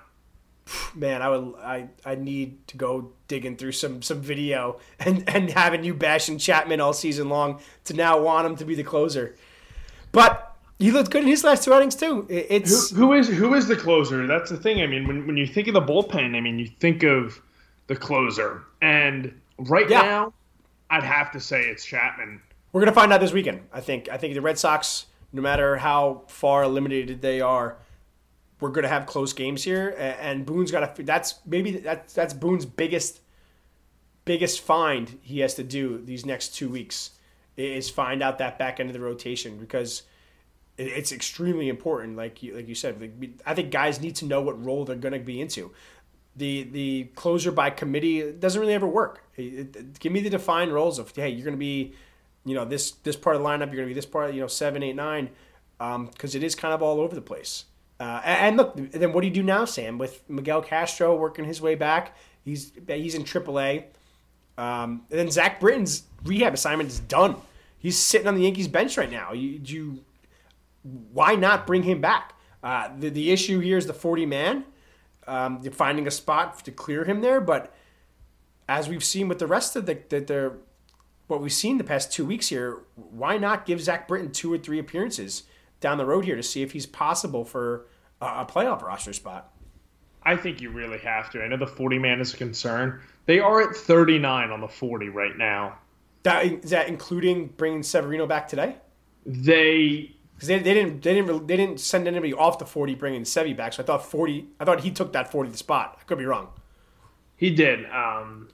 [0.95, 5.49] Man, I would I I need to go digging through some some video and and
[5.49, 9.35] having you bashing Chapman all season long to now want him to be the closer.
[10.11, 12.25] But he looked good in his last two outings too.
[12.29, 14.25] It's who, who is who is the closer?
[14.27, 14.81] That's the thing.
[14.81, 17.39] I mean, when when you think of the bullpen, I mean, you think of
[17.87, 20.01] the closer, and right yeah.
[20.01, 20.33] now
[20.89, 22.41] I'd have to say it's Chapman.
[22.71, 23.61] We're gonna find out this weekend.
[23.71, 24.09] I think.
[24.09, 27.77] I think the Red Sox, no matter how far eliminated they are,
[28.59, 29.95] we're gonna have close games here.
[29.97, 31.03] And Boone's got to.
[31.03, 33.21] That's maybe that's that's Boone's biggest
[34.25, 37.11] biggest find he has to do these next two weeks
[37.57, 40.03] is find out that back end of the rotation because
[40.77, 42.15] it's extremely important.
[42.15, 43.11] Like you, like you said,
[43.45, 45.71] I think guys need to know what role they're going to be into
[46.39, 49.23] the the closer by committee doesn't really ever work.
[49.99, 51.93] Give me the defined roles of hey, you're going to be,
[52.45, 53.67] you know, this this part of the lineup.
[53.67, 54.33] You're going to be this part.
[54.33, 55.29] You know, seven, eight, nine,
[55.77, 57.65] because um, it is kind of all over the place.
[57.99, 59.97] Uh, and, and, look, then what do you do now, Sam?
[59.97, 63.85] With Miguel Castro working his way back, He's he's in AAA.
[64.57, 67.35] Um, and then Zach Britton's rehab assignment is done.
[67.77, 69.31] He's sitting on the Yankees bench right now.
[69.31, 70.03] You, you
[71.13, 72.33] why not bring him back?
[72.61, 74.65] Uh, the, the issue here is the 40 man.
[75.27, 77.73] Um, finding a spot to clear him there, but
[78.69, 80.53] as we've seen with the rest of the, the, the
[81.27, 84.57] what we've seen the past two weeks here, why not give Zach Britton two or
[84.57, 85.43] three appearances
[85.79, 87.87] down the road here to see if he's possible for
[88.21, 89.51] a, playoff roster spot?
[90.23, 91.41] I think you really have to.
[91.41, 93.01] I know the 40 man is a concern.
[93.25, 95.79] They are at 39 on the 40 right now.
[96.23, 98.75] That is that including bringing Severino back today?
[99.25, 103.21] They because they, they didn't they didn't they didn't send anybody off the 40 bringing
[103.21, 103.73] Sevy back.
[103.73, 105.97] So I thought 40 I thought he took that 40 spot.
[106.01, 106.49] I could be wrong.
[107.37, 107.85] He did.
[107.89, 108.49] Um,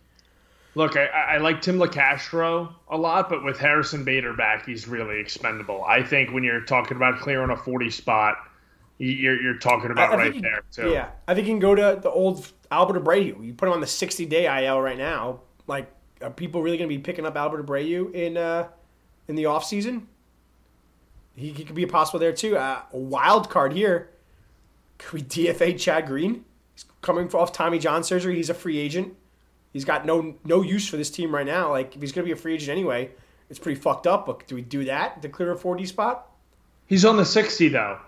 [0.76, 5.20] look, I, I like Tim Locastro a lot, but with Harrison Bader back, he's really
[5.20, 5.84] expendable.
[5.84, 8.38] I think when you're talking about clearing a 40 spot,
[8.98, 10.92] you're, you're talking about I, I right you, there too.
[10.92, 13.44] Yeah, I think you can go to the old Albert Abreu.
[13.44, 15.42] You put him on the 60 day IL right now.
[15.68, 18.68] Like, are people really going to be picking up Albert Abreu in uh,
[19.28, 20.08] in the off season?
[21.36, 22.58] He, he could be a possible there too.
[22.58, 24.12] Uh, a wild card here.
[24.98, 26.46] Could we DFA Chad Green?
[26.74, 28.36] He's coming off Tommy John surgery.
[28.36, 29.14] He's a free agent.
[29.76, 31.72] He's got no no use for this team right now.
[31.72, 33.12] Like if he's going to be a free agent anyway,
[33.50, 34.26] it's pretty fucked up.
[34.26, 36.32] But do we do that to clear a 40 spot?
[36.86, 38.00] He's on the 60 though.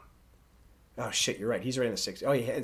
[0.97, 1.61] Oh shit, you're right.
[1.61, 2.25] He's right in the 60.
[2.25, 2.61] Oh yeah,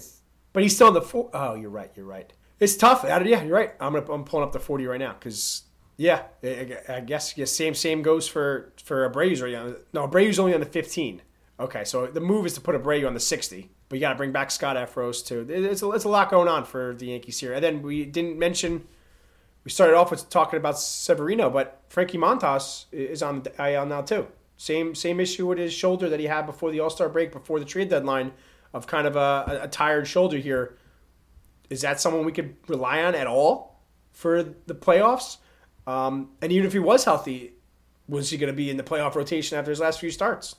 [0.53, 1.29] but he's still in the four.
[1.33, 1.91] Oh, you're right.
[1.95, 2.31] You're right.
[2.61, 3.03] It's tough.
[3.03, 3.73] Yeah, you're right.
[3.77, 5.63] I'm gonna I'm pulling up the 40 right now because
[5.97, 6.23] yeah,
[6.87, 9.75] I guess yeah, same same goes for for Abreu's right now.
[9.91, 11.21] No, Abreu's only on the 15.
[11.59, 14.17] Okay, so the move is to put Abreu on the 60, but you got to
[14.17, 15.45] bring back Scott Effross too.
[15.47, 17.53] It's a, it's a lot going on for the Yankees here.
[17.53, 18.87] And then we didn't mention.
[19.63, 24.01] We started off with talking about Severino, but Frankie Montas is on the IL now
[24.01, 24.25] too.
[24.57, 27.59] Same same issue with his shoulder that he had before the All Star break, before
[27.59, 28.31] the trade deadline,
[28.73, 30.75] of kind of a, a tired shoulder here.
[31.69, 33.79] Is that someone we could rely on at all
[34.11, 35.37] for the playoffs?
[35.85, 37.53] Um, and even if he was healthy,
[38.09, 40.55] was he going to be in the playoff rotation after his last few starts?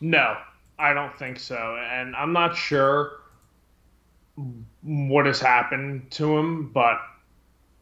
[0.00, 0.36] No,
[0.80, 1.78] I don't think so.
[1.90, 3.20] And I'm not sure
[4.82, 6.98] what has happened to him, but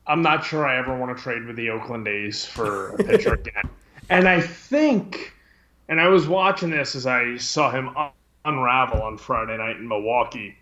[0.07, 3.35] I'm not sure I ever want to trade with the Oakland A's for a pitcher
[3.47, 3.69] again.
[4.11, 5.33] And I think,
[5.89, 7.91] and I was watching this as I saw him
[8.45, 10.57] unravel on Friday night in Milwaukee.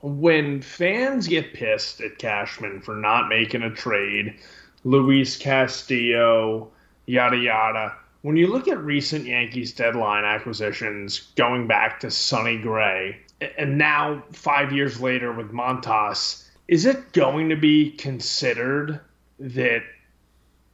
[0.00, 4.36] When fans get pissed at Cashman for not making a trade,
[4.84, 6.70] Luis Castillo,
[7.06, 7.94] yada yada.
[8.22, 13.20] When you look at recent Yankees deadline acquisitions going back to Sonny Gray,
[13.56, 19.00] and now five years later with Montas, is it going to be considered
[19.38, 19.82] that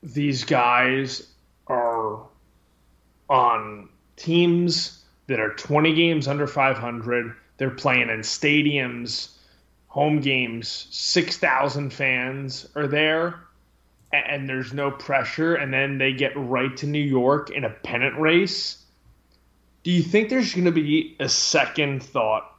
[0.02, 1.28] these guys
[1.66, 2.22] are
[3.28, 7.37] on teams that are 20 games under 500?
[7.59, 9.37] They're playing in stadiums,
[9.88, 13.38] home games, 6,000 fans are there
[14.14, 18.18] and there's no pressure, and then they get right to New York in a pennant
[18.18, 18.85] race,
[19.83, 22.50] do you think there's going to be a second thought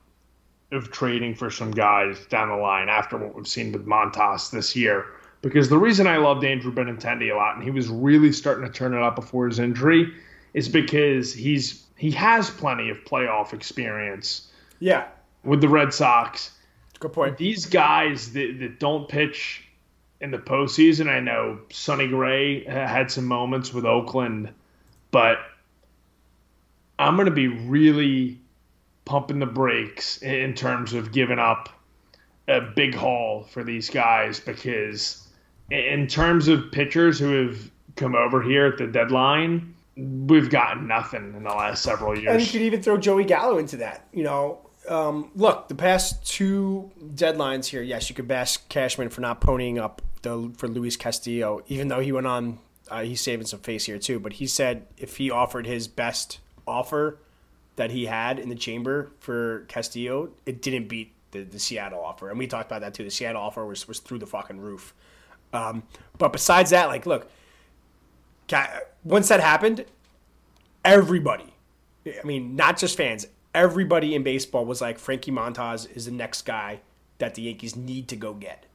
[0.71, 4.75] of trading for some guys down the line after what we've seen with Montas this
[4.75, 5.05] year?
[5.41, 8.71] Because the reason I loved Andrew Benintendi a lot, and he was really starting to
[8.71, 10.13] turn it up before his injury,
[10.53, 14.51] is because he's he has plenty of playoff experience.
[14.79, 15.07] Yeah,
[15.43, 16.51] with the Red Sox.
[16.99, 17.37] Good point.
[17.37, 19.64] These guys that, that don't pitch
[20.21, 21.07] in the postseason.
[21.07, 24.53] I know Sonny Gray had some moments with Oakland,
[25.11, 25.39] but
[26.97, 28.39] I'm going to be really
[29.05, 31.69] pumping the brakes in terms of giving up
[32.47, 35.27] a big haul for these guys because
[35.69, 41.33] in terms of pitchers who have come over here at the deadline, we've gotten nothing
[41.35, 42.35] in the last several years.
[42.35, 44.07] And you could even throw Joey Gallo into that.
[44.13, 49.21] You know, um, look, the past two deadlines here, yes, you could bash Cashman for
[49.21, 53.45] not ponying up the, for Luis Castillo, even though he went on, uh, he's saving
[53.45, 54.19] some face here too.
[54.19, 57.19] But he said if he offered his best offer
[57.75, 62.29] that he had in the chamber for Castillo, it didn't beat the, the Seattle offer.
[62.29, 63.03] And we talked about that too.
[63.03, 64.93] The Seattle offer was, was through the fucking roof.
[65.53, 65.83] Um,
[66.17, 67.29] but besides that, like, look,
[69.03, 69.85] once that happened,
[70.83, 71.53] everybody,
[72.05, 76.43] I mean, not just fans, everybody in baseball was like Frankie Montas is the next
[76.43, 76.81] guy
[77.17, 78.65] that the Yankees need to go get.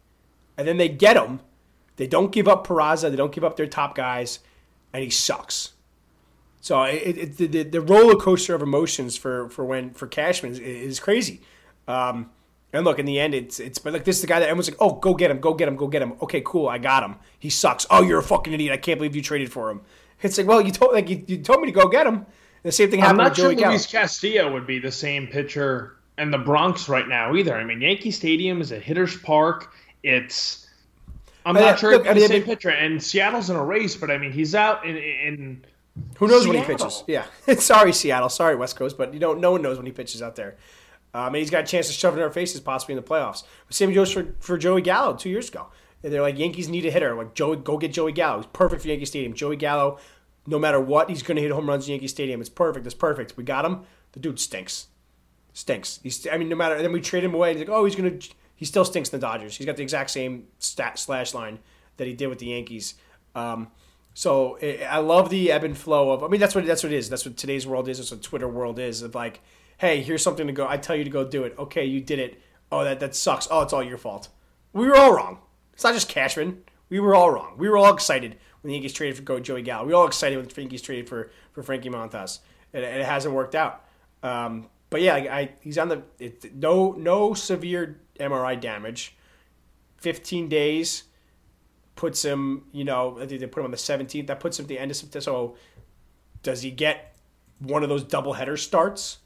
[0.57, 1.41] And then they get him.
[1.97, 3.11] They don't give up Peraza.
[3.11, 4.41] They don't give up their top guys,
[4.93, 5.73] and he sucks.
[6.61, 10.59] So it, it, the, the roller coaster of emotions for, for when for Cashman is,
[10.59, 11.41] is crazy.
[11.89, 12.31] Um,
[12.73, 14.71] and look, in the end, it's it's but like this is the guy that everyone's
[14.71, 16.15] like, oh, go get him, go get him, go get him.
[16.23, 17.17] Okay, cool, I got him.
[17.39, 17.87] He sucks.
[17.91, 18.73] Oh, you're a fucking idiot.
[18.73, 19.81] I can't believe you traded for him.
[20.23, 22.27] It's like, well, you told like you, you told me to go get him.
[22.63, 25.97] The same thing happened I'm not sure Joey Luis Castillo would be the same pitcher
[26.19, 27.57] in the Bronx right now either.
[27.57, 30.67] I mean, Yankee Stadium is a hitter's park, it's.
[31.47, 34.19] I'm not yeah, sure look, the same pitcher, and Seattle's in a race, but I
[34.19, 35.65] mean he's out in in
[36.19, 37.03] Who knows when he pitches?
[37.07, 37.25] Yeah.
[37.59, 38.29] sorry, Seattle.
[38.29, 39.41] Sorry, West Coast, but you don't.
[39.41, 40.59] No one knows when he pitches out there.
[41.13, 43.07] Um, and he's got a chance to shove it in our faces, possibly in the
[43.07, 43.43] playoffs.
[43.67, 45.69] But same goes for, for Joey Gallo two years ago.
[46.03, 47.15] And they're like Yankees need a hitter.
[47.15, 48.39] Like Joey, go get Joey Gallo.
[48.39, 49.35] He's perfect for Yankee Stadium.
[49.35, 49.99] Joey Gallo,
[50.51, 52.41] no matter what, he's going to hit home runs in Yankee Stadium.
[52.41, 52.85] It's perfect.
[52.85, 53.37] It's perfect.
[53.37, 53.83] We got him.
[54.13, 54.89] The dude stinks.
[55.53, 56.01] Stinks.
[56.03, 56.27] He's.
[56.27, 56.81] I mean, no matter.
[56.83, 57.53] Then we trade him away.
[57.53, 58.29] He's like, oh, he's going to.
[58.57, 59.57] He still stinks in the Dodgers.
[59.57, 61.61] He's got the exact same stat slash line
[61.97, 62.95] that he did with the Yankees.
[63.35, 63.69] Um,
[64.13, 66.25] so I I love the ebb and flow of.
[66.25, 67.09] I mean, that's what that's what it is.
[67.09, 67.99] That's what today's world is.
[67.99, 69.03] That's what Twitter world is.
[69.03, 69.41] Of like,
[69.79, 70.67] hey, here's something to go.
[70.69, 71.55] I tell you to go do it.
[71.59, 72.43] Okay, you did it.
[72.73, 73.47] Oh, that that sucks.
[73.51, 74.29] Oh, it's all your fault.
[74.73, 75.39] We were all wrong.
[75.73, 76.63] It's not just Cashman.
[76.89, 77.55] We were all wrong.
[77.57, 79.87] We were all excited when the Yankees traded for Go Joey Gallo.
[79.87, 82.41] We were all excited when the Yankees traded for for Frankie Montas.
[82.73, 83.85] And it, hasn't worked out.
[84.23, 89.17] Um, but yeah, I, I, he's on the it, no no severe MRI damage.
[89.99, 91.05] 15 days
[91.95, 94.29] puts him, you know, I think they put him on the 17th.
[94.29, 95.23] That puts him at the end of September.
[95.23, 95.57] So
[96.43, 97.15] does he get
[97.59, 99.19] one of those double header starts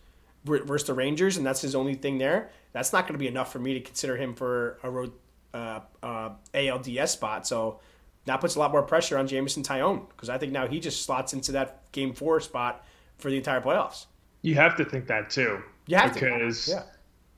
[0.45, 2.51] versus the Rangers, and that's his only thing there?
[2.73, 5.13] That's not going to be enough for me to consider him for a road
[5.55, 7.47] uh, uh, ALDS spot.
[7.47, 7.79] So
[8.27, 11.05] that puts a lot more pressure on Jameson Taillon because I think now he just
[11.05, 12.85] slots into that game four spot
[13.19, 14.07] for the entire playoffs.
[14.43, 15.63] You have to think that too.
[15.87, 16.21] You have to.
[16.21, 16.83] because Yeah.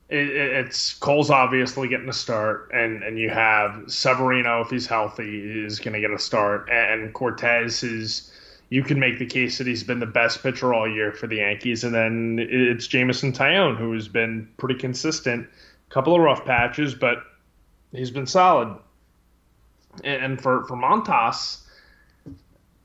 [0.09, 4.87] it, it- it's Cole's obviously getting a start, and and you have Severino if he's
[4.87, 8.33] healthy is going to get a start, and Cortes is.
[8.69, 11.37] You can make the case that he's been the best pitcher all year for the
[11.37, 15.47] Yankees, and then it's Jameson Taillon who has been pretty consistent.
[15.89, 17.19] A couple of rough patches, but
[17.93, 18.77] he's been solid.
[20.03, 21.63] And, for for Montas,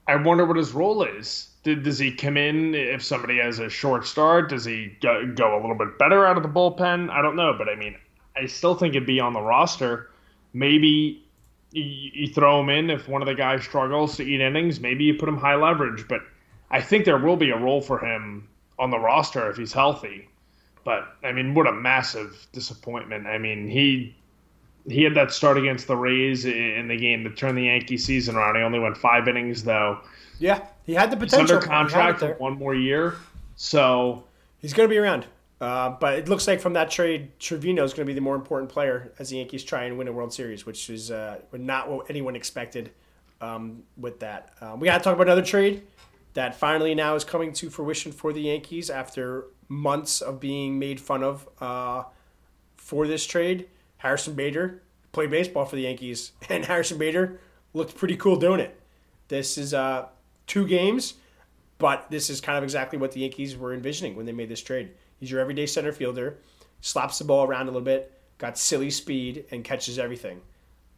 [0.07, 1.49] I wonder what his role is.
[1.63, 4.51] Did, does he come in if somebody has a short start?
[4.51, 7.09] Does he go, go a little bit better out of the bullpen?
[7.11, 7.97] I don't know, but I mean,
[8.37, 10.11] I still think it'd be on the roster.
[10.53, 11.25] Maybe
[11.71, 14.81] you, you throw him in if one of the guys struggles to eat innings.
[14.81, 16.23] Maybe you put him high leverage, but
[16.71, 18.49] I think there will be a role for him
[18.79, 20.29] on the roster if he's healthy.
[20.85, 23.27] But I mean, what a massive disappointment!
[23.27, 24.17] I mean, he
[24.89, 28.37] he had that start against the Rays in the game to turn the Yankee season
[28.37, 28.57] around.
[28.57, 30.01] He only went five innings though.
[30.39, 31.57] Yeah, he had the He's potential.
[31.57, 33.17] under He had it contract for one more year.
[33.57, 34.25] So
[34.59, 35.27] He's going to be around.
[35.61, 38.35] Uh, but it looks like from that trade, Trevino is going to be the more
[38.35, 41.89] important player as the Yankees try and win a World Series, which is uh, not
[41.89, 42.91] what anyone expected
[43.41, 44.55] um, with that.
[44.61, 45.83] Uh, we got to talk about another trade
[46.35, 51.01] that finally now is coming to fruition for the Yankees after months of being made
[51.01, 52.05] fun of uh,
[52.77, 53.69] for this trade.
[54.03, 57.39] Harrison Bader played baseball for the Yankees, and Harrison Bader
[57.73, 58.79] looked pretty cool doing it.
[59.29, 60.07] This is uh,
[60.49, 61.15] two games,
[61.79, 64.61] but this is kind of exactly what the Yankees were envisioning when they made this
[64.61, 64.91] trade.
[65.21, 66.39] He's your everyday center fielder,
[66.81, 70.41] slaps the ball around a little bit, got silly speed, and catches everything.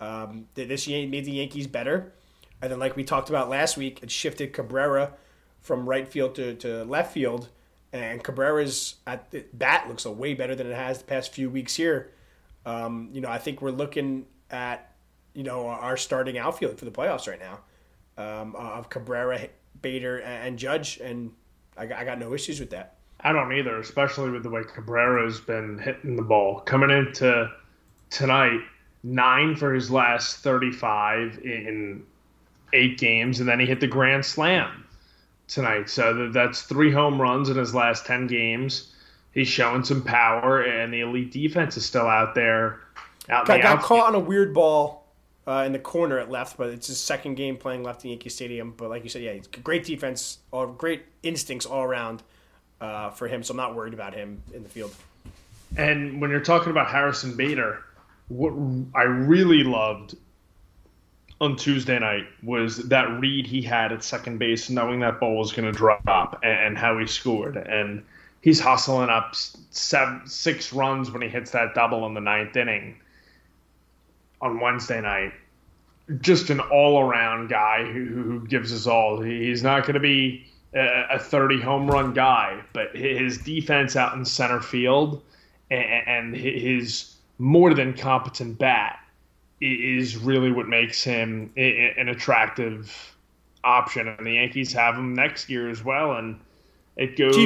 [0.00, 2.12] Um, this made the Yankees better.
[2.62, 5.12] And then, like we talked about last week, it shifted Cabrera
[5.60, 7.50] from right field to, to left field.
[7.92, 11.76] And Cabrera's at the bat looks way better than it has the past few weeks
[11.76, 12.10] here.
[12.66, 14.92] Um, you know, I think we're looking at,
[15.34, 17.60] you know, our starting outfield for the playoffs right now
[18.16, 19.48] um, of Cabrera,
[19.82, 20.98] Bader, and Judge.
[20.98, 21.32] And
[21.76, 22.96] I I got no issues with that.
[23.20, 26.60] I don't either, especially with the way Cabrera's been hitting the ball.
[26.60, 27.50] Coming into
[28.10, 28.60] tonight,
[29.02, 32.04] nine for his last 35 in
[32.72, 34.84] eight games, and then he hit the grand slam
[35.48, 35.88] tonight.
[35.88, 38.92] So that's three home runs in his last 10 games.
[39.34, 42.80] He's showing some power, and the elite defense is still out there.
[43.28, 43.88] Out Got, the got outfield.
[43.88, 45.06] caught on a weird ball
[45.46, 48.28] uh, in the corner at left, but it's his second game playing left in Yankee
[48.28, 48.74] Stadium.
[48.76, 52.22] But like you said, yeah, he's great defense, all great instincts all around
[52.80, 53.42] uh, for him.
[53.42, 54.94] So I'm not worried about him in the field.
[55.76, 57.82] And when you're talking about Harrison Bader,
[58.28, 58.52] what
[58.94, 60.16] I really loved
[61.40, 65.52] on Tuesday night was that read he had at second base, knowing that ball was
[65.52, 67.56] going to drop, and, and how he scored.
[67.56, 68.04] And
[68.44, 69.34] he's hustling up
[69.70, 73.00] seven, six runs when he hits that double in the ninth inning
[74.42, 75.32] on Wednesday night.
[76.20, 79.18] Just an all-around guy who, who gives us all.
[79.22, 84.14] He's not going to be a, a 30 home run guy, but his defense out
[84.14, 85.22] in center field
[85.70, 88.98] and, and his more than competent bat
[89.62, 93.16] is really what makes him an attractive
[93.64, 94.06] option.
[94.06, 96.38] And the Yankees have him next year as well, and
[96.96, 97.36] it goes.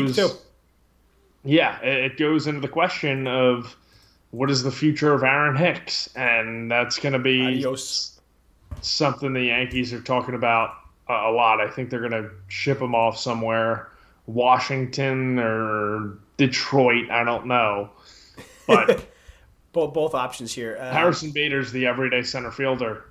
[1.44, 3.76] Yeah, it goes into the question of
[4.30, 8.20] what is the future of Aaron Hicks, and that's going to be Adios.
[8.80, 10.74] something the Yankees are talking about
[11.08, 11.60] a lot.
[11.60, 13.88] I think they're going to ship him off somewhere,
[14.26, 17.10] Washington or Detroit.
[17.10, 17.90] I don't know,
[18.66, 19.08] but
[19.72, 20.76] both both options here.
[20.78, 23.04] Uh, Harrison Bader's the everyday center fielder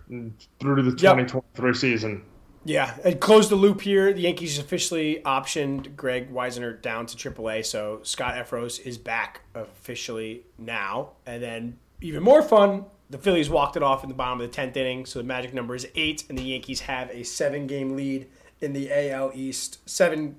[0.59, 2.23] through the 2023 season.
[2.67, 4.11] Yeah, and close the loop here.
[4.11, 10.43] The Yankees officially optioned Greg Weissert down to AAA, so Scott Effross is back officially
[10.57, 11.11] now.
[11.25, 14.53] And then even more fun, the Phillies walked it off in the bottom of the
[14.53, 18.27] tenth inning, so the magic number is eight, and the Yankees have a seven-game lead
[18.59, 19.79] in the AL East.
[19.89, 20.35] Seven,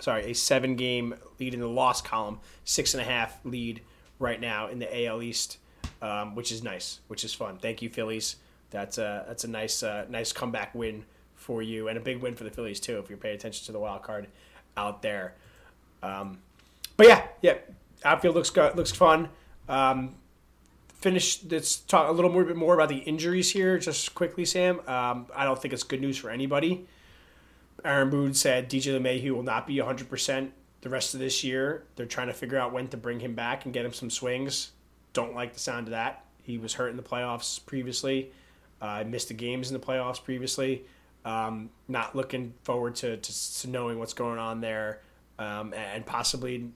[0.00, 2.40] sorry, a seven-game lead in the loss column.
[2.64, 3.80] Six and a half lead
[4.18, 5.56] right now in the AL East,
[6.02, 7.56] um, which is nice, which is fun.
[7.56, 8.36] Thank you, Phillies.
[8.68, 11.06] That's a that's a nice uh, nice comeback win
[11.38, 13.72] for you and a big win for the Phillies too if you're paying attention to
[13.72, 14.26] the wild card
[14.76, 15.34] out there.
[16.02, 16.38] Um,
[16.96, 17.54] but yeah, yeah,
[18.04, 19.28] outfield looks good, looks fun.
[19.68, 20.16] Um,
[20.94, 21.42] finish.
[21.44, 24.80] Let's talk a little more bit more about the injuries here, just quickly, Sam.
[24.86, 26.86] Um, I don't think it's good news for anybody.
[27.84, 31.84] Aaron Boone said DJ LeMahieu will not be 100% the rest of this year.
[31.96, 34.72] They're trying to figure out when to bring him back and get him some swings.
[35.12, 36.24] Don't like the sound of that.
[36.42, 38.32] He was hurt in the playoffs previously.
[38.80, 40.84] Uh, missed the games in the playoffs previously.
[41.24, 45.00] Um, not looking forward to, to, to, knowing what's going on there
[45.38, 46.70] um, and possibly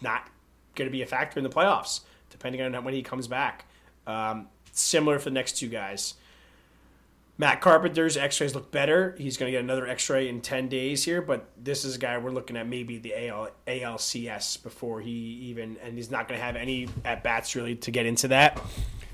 [0.00, 0.28] not
[0.74, 3.64] going to be a factor in the playoffs, depending on when he comes back.
[4.06, 6.14] Um, similar for the next two guys.
[7.40, 9.14] Matt Carpenter's x rays look better.
[9.16, 11.98] He's going to get another x ray in 10 days here, but this is a
[11.98, 16.38] guy we're looking at maybe the AL, ALCS before he even, and he's not going
[16.38, 18.60] to have any at bats really to get into that.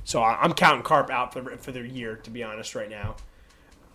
[0.05, 3.17] So I'm counting Carp out for, for the year, to be honest, right now.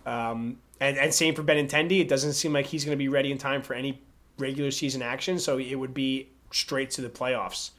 [0.06, 2.00] Um, and, and same for Benintendi.
[2.00, 4.00] It doesn't seem like he's going to be ready in time for any
[4.38, 7.70] regular season action, so it would be straight to the playoffs.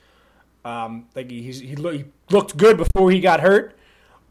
[0.64, 3.76] Um, like he's, he, lo- he looked good before he got hurt,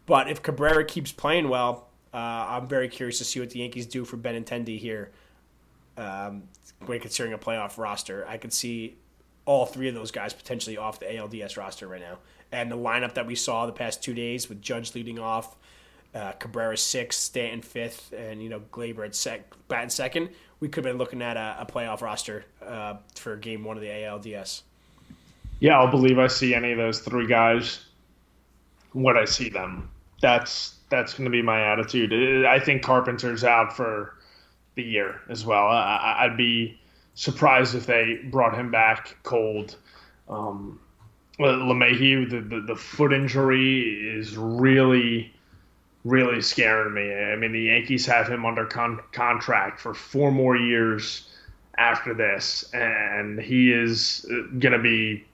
[0.06, 3.86] but if Cabrera keeps playing well, uh, I'm very curious to see what the Yankees
[3.86, 5.10] do for Benintendi here.
[5.96, 6.44] Um,
[6.86, 8.96] when considering a playoff roster, I could see
[9.44, 12.18] all three of those guys potentially off the ALDS roster right now.
[12.52, 15.56] And the lineup that we saw the past two days with Judge leading off,
[16.14, 19.54] uh, Cabrera sixth, Stanton fifth, and you know Gleyber at sec,
[19.88, 20.30] second,
[20.60, 23.82] we could have been looking at a, a playoff roster uh, for Game One of
[23.82, 24.62] the ALDS.
[25.60, 27.84] Yeah, I'll believe I see any of those three guys
[28.92, 29.90] when I see them.
[30.20, 32.44] That's that's going to be my attitude.
[32.44, 34.16] I think Carpenter's out for
[34.74, 35.68] the year as well.
[35.68, 36.80] I, would be
[37.14, 39.76] surprised if they brought him back cold.
[40.28, 40.80] Um,
[41.38, 43.80] LeMahieu, the, the, the foot injury
[44.16, 45.32] is really
[46.04, 47.12] really scaring me.
[47.14, 51.28] I mean, the Yankees have him under con- contract for four more years
[51.76, 54.26] after this, and he is
[54.58, 55.24] going to be.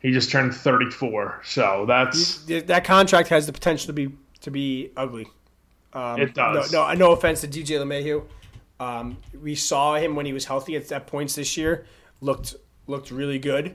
[0.00, 4.10] He just turned 34, so that's that contract has the potential to be
[4.40, 5.26] to be ugly.
[5.92, 6.72] Um, it does.
[6.72, 8.24] No, no, no offense to DJ LeMahieu.
[8.78, 11.86] Um, we saw him when he was healthy at, at points this year.
[12.22, 12.54] looked
[12.86, 13.74] looked really good.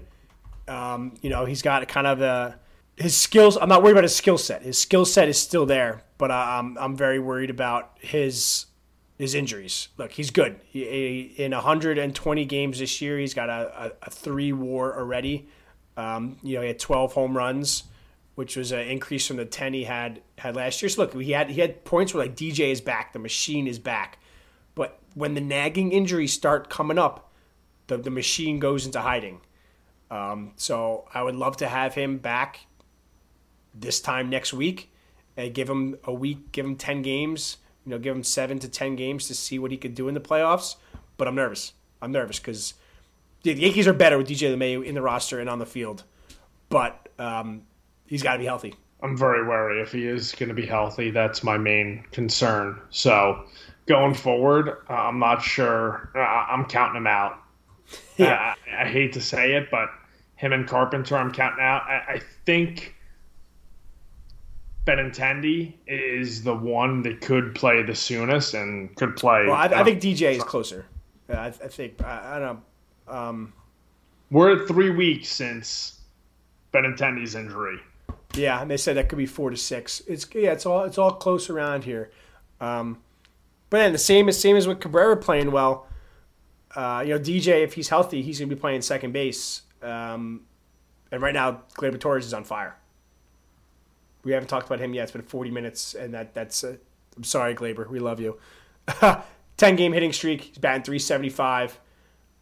[0.68, 2.58] Um, you know, he's got kind of a
[2.98, 3.58] his skills.
[3.58, 4.62] I'm not worried about his skill set.
[4.64, 8.68] His skill set is still there, but I'm I'm very worried about his
[9.18, 9.90] his injuries.
[9.98, 10.60] Look, he's good.
[10.66, 15.48] He, in 120 games this year, he's got a, a, a three WAR already.
[15.96, 17.84] Um, you know, he had 12 home runs,
[18.36, 20.90] which was an increase from the 10 he had had last year.
[20.90, 23.80] So look, he had he had points where like DJ is back, the machine is
[23.80, 24.20] back,
[24.74, 27.32] but when the nagging injuries start coming up,
[27.88, 29.42] the the machine goes into hiding.
[30.12, 32.60] Um, so I would love to have him back
[33.78, 34.92] this time next week
[35.38, 38.70] and give him a week, give him 10 games, you know, give him seven to
[38.70, 40.76] 10 games to see what he could do in the playoffs.
[41.18, 41.74] But I'm nervous.
[42.02, 42.74] I'm nervous because
[43.44, 46.04] the Yankees are better with DJ LeMahieu in the roster and on the field,
[46.70, 47.62] but um,
[48.08, 48.74] he's got to be healthy.
[49.02, 51.12] I'm very wary if he is going to be healthy.
[51.12, 52.82] That's my main concern.
[52.90, 53.46] So
[53.86, 56.10] going forward, uh, I'm not sure.
[56.16, 57.40] Uh, I'm counting him out.
[58.18, 58.56] Yeah.
[58.72, 59.90] I, I, hate to say it, but
[60.38, 61.84] him and Carpenter, I'm counting out.
[61.84, 62.95] I, I think
[64.86, 69.46] Benintendi is the one that could play the soonest and could play.
[69.46, 70.86] Well, I, I think DJ is closer.
[71.28, 72.62] I, I think I, I, don't
[73.08, 73.14] know.
[73.14, 73.54] Um,
[74.30, 76.02] We're at three weeks since
[76.72, 77.80] Benintendi's injury.
[78.36, 80.02] Yeah, and they said that could be four to six.
[80.08, 82.12] It's yeah, it's all it's all close around here.
[82.62, 83.02] Um,
[83.70, 85.88] but then the same as same as with Cabrera playing well.
[86.76, 89.62] Uh, you know, DJ, if he's healthy, he's going to be playing second base.
[89.82, 90.42] Um,
[91.12, 92.76] and right now, Gleyber Torres is on fire.
[94.26, 95.04] We haven't talked about him yet.
[95.04, 96.64] It's been 40 minutes, and that that's.
[96.64, 96.76] Uh,
[97.16, 97.88] I'm sorry, Gleyber.
[97.88, 98.38] We love you.
[99.58, 100.42] 10 game hitting streak.
[100.42, 101.80] He's batting 375.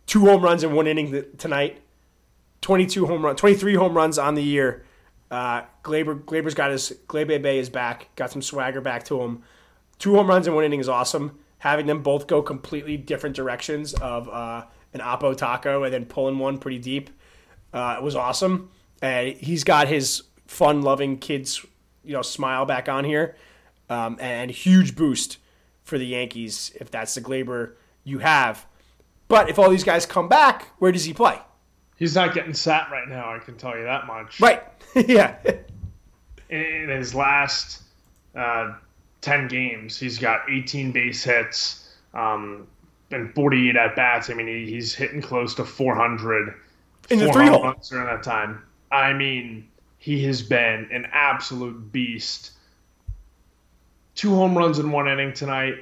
[0.07, 1.81] Two home runs in one inning tonight.
[2.61, 4.83] 22 home run, 23 home runs on the year.
[5.29, 8.15] Uh, Gleyber, Gleyber's got his Gleyber Bay is back.
[8.15, 9.43] Got some swagger back to him.
[9.99, 11.37] Two home runs in one inning is awesome.
[11.59, 16.39] Having them both go completely different directions of uh, an Oppo taco and then pulling
[16.39, 17.09] one pretty deep
[17.73, 18.69] uh, was awesome.
[19.01, 21.65] And he's got his fun-loving kids,
[22.03, 23.35] you know, smile back on here,
[23.89, 25.37] um, and huge boost
[25.83, 27.73] for the Yankees if that's the Gleyber
[28.03, 28.65] you have.
[29.27, 31.39] But if all these guys come back, where does he play?
[31.97, 33.33] He's not getting sat right now.
[33.33, 34.39] I can tell you that much.
[34.39, 34.63] Right.
[34.95, 35.37] yeah.
[36.49, 37.83] In his last
[38.35, 38.73] uh,
[39.21, 42.67] ten games, he's got 18 base hits um,
[43.11, 44.29] and 48 at bats.
[44.29, 46.53] I mean, he, he's hitting close to 400
[47.09, 48.63] in the three hole during that time.
[48.91, 49.67] I mean,
[50.03, 52.51] he has been an absolute beast.
[54.15, 55.75] Two home runs in one inning tonight.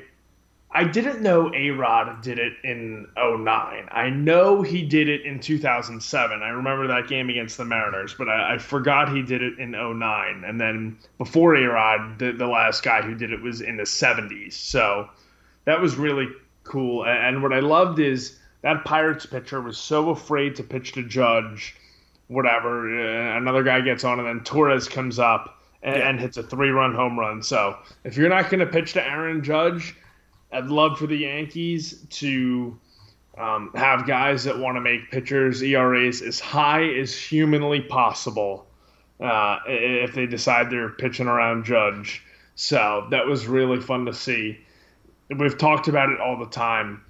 [0.70, 3.90] I didn't know A Rod did it in 09.
[3.90, 6.44] I know he did it in 2007.
[6.44, 9.72] I remember that game against the Mariners, but I, I forgot he did it in
[9.72, 10.44] 09.
[10.46, 13.84] And then before A Rod, the, the last guy who did it was in the
[13.84, 14.54] 70s.
[14.54, 15.10] So
[15.66, 16.28] that was really
[16.64, 17.08] cool.
[17.08, 21.76] And what I loved is that Pirates pitcher was so afraid to pitch to Judge,
[22.32, 22.88] whatever.
[22.88, 26.10] Uh, another guy gets on, and then Torres comes up and, yeah.
[26.10, 27.44] and hits a three run home run.
[27.44, 29.96] So if you're not going to pitch to Aaron Judge,
[30.52, 32.80] I'd love for the Yankees to
[33.38, 38.66] um, have guys that want to make pitchers' ERAs as high as humanly possible
[39.20, 42.24] uh, if they decide they're pitching around Judge.
[42.56, 44.60] So that was really fun to see.
[45.38, 47.04] We've talked about it all the time.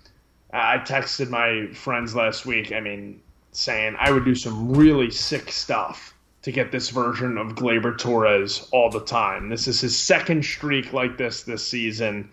[0.54, 2.72] I texted my friends last week.
[2.72, 7.56] I mean, saying I would do some really sick stuff to get this version of
[7.56, 9.50] Gleyber Torres all the time.
[9.50, 12.32] This is his second streak like this this season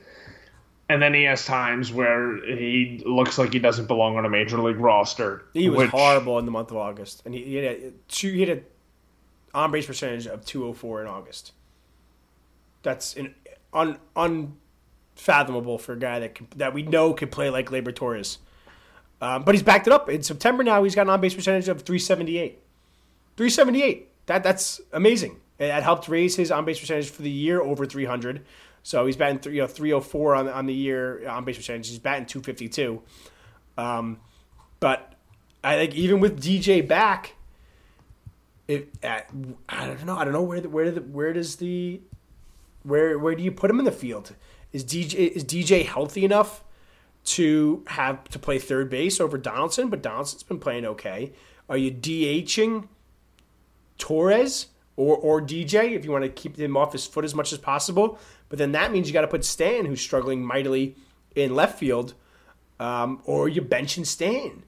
[0.89, 4.59] and then he has times where he looks like he doesn't belong on a major
[4.59, 5.45] league roster.
[5.53, 8.33] He was which, horrible in the month of August, and he, he had a two,
[8.33, 8.63] he had a
[9.55, 11.53] on base percentage of two hundred four in August.
[12.83, 13.35] That's an
[13.73, 18.39] un, unfathomable for a guy that can, that we know could play like Gleyber Torres.
[19.21, 20.63] Um, but he's backed it up in September.
[20.63, 22.63] Now he's got an on base percentage of three seventy eight.
[23.37, 24.11] Three seventy eight.
[24.27, 25.41] That that's amazing.
[25.59, 28.45] That helped raise his on base percentage for the year over three hundred.
[28.83, 31.89] So he's batting three, you know, 304 on, on the year on base percentage.
[31.89, 33.03] He's batting 252.
[33.77, 34.19] Um,
[34.81, 35.15] but
[35.63, 37.35] I think even with DJ back,
[38.67, 39.25] it, I
[39.87, 40.17] don't know.
[40.17, 42.01] I don't know where the, where the, where does the
[42.83, 44.35] where where do you put him in the field?
[44.73, 46.63] Is DJ is DJ healthy enough
[47.33, 49.89] to have to play third base over Donaldson?
[49.89, 51.33] But Donaldson's been playing okay.
[51.69, 52.89] Are you DHing
[53.99, 54.67] Torres
[54.97, 57.59] or or DJ if you want to keep him off his foot as much as
[57.59, 58.19] possible?
[58.49, 60.97] But then that means you got to put Stan, who's struggling mightily
[61.35, 62.15] in left field,
[62.81, 64.65] um, or you bench benching Stan.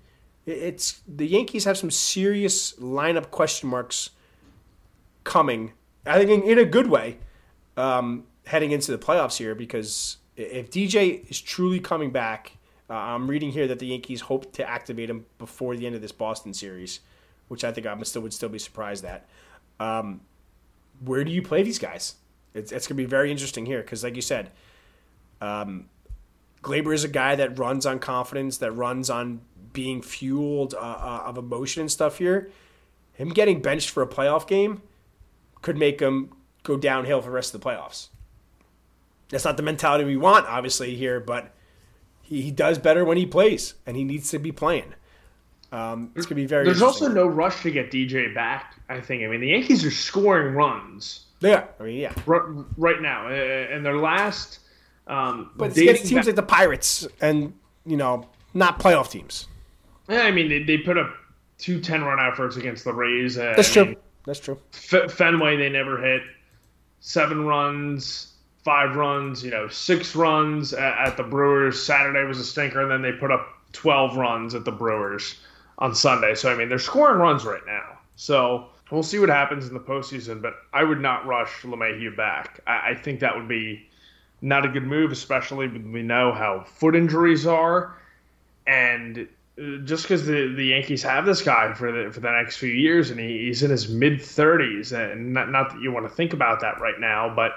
[0.47, 4.11] It's the Yankees have some serious lineup question marks
[5.25, 5.73] coming.
[6.07, 7.19] I think in, in a good way,
[7.77, 12.57] um, heading into the playoffs here because if DJ is truly coming back,
[12.88, 16.03] uh, I'm reading here that the Yankees hope to activate him before the end of
[16.03, 17.01] this Boston series,
[17.49, 19.28] which I think I still would still be surprised at.
[19.78, 20.20] Um,
[21.05, 22.16] where do you play these guys?
[22.55, 24.51] It's, it's going to be very interesting here because, like you said,
[25.41, 25.88] um,
[26.62, 29.41] Gleyber is a guy that runs on confidence, that runs on
[29.72, 32.51] being fueled uh, uh, of emotion and stuff here.
[33.12, 34.82] Him getting benched for a playoff game
[35.62, 36.30] could make him
[36.62, 38.09] go downhill for the rest of the playoffs.
[39.31, 41.53] That's not the mentality we want, obviously, here, but
[42.22, 44.95] he, he does better when he plays, and he needs to be playing.
[45.72, 49.01] Um, it's going to be very There's also no rush to get DJ back, I
[49.01, 49.22] think.
[49.22, 52.12] I mean, the Yankees are scoring runs yeah, I mean, yeah.
[52.26, 54.61] Right, right now, and their last.
[55.07, 57.55] Um, but it's teams back, like the Pirates and
[57.85, 59.49] you know not playoff teams.
[60.09, 61.12] Yeah, I mean they, they put up
[61.59, 63.35] two 10 run efforts against the Rays.
[63.35, 63.85] That's I true.
[63.87, 64.59] Mean, That's true.
[64.93, 66.22] F- Fenway they never hit
[67.01, 68.35] seven runs,
[68.65, 71.83] five runs, you know, six runs at, at the Brewers.
[71.83, 75.37] Saturday was a stinker, and then they put up twelve runs at the Brewers
[75.79, 76.35] on Sunday.
[76.35, 77.99] So I mean they're scoring runs right now.
[78.17, 82.61] So We'll see what happens in the postseason, but I would not rush LeMahieu back.
[82.67, 83.87] I, I think that would be
[84.43, 87.95] not a good move, especially when we know how foot injuries are,
[88.67, 92.57] and uh, just because the, the Yankees have this guy for the for the next
[92.57, 96.09] few years, and he, he's in his mid thirties, and not not that you want
[96.09, 97.53] to think about that right now, but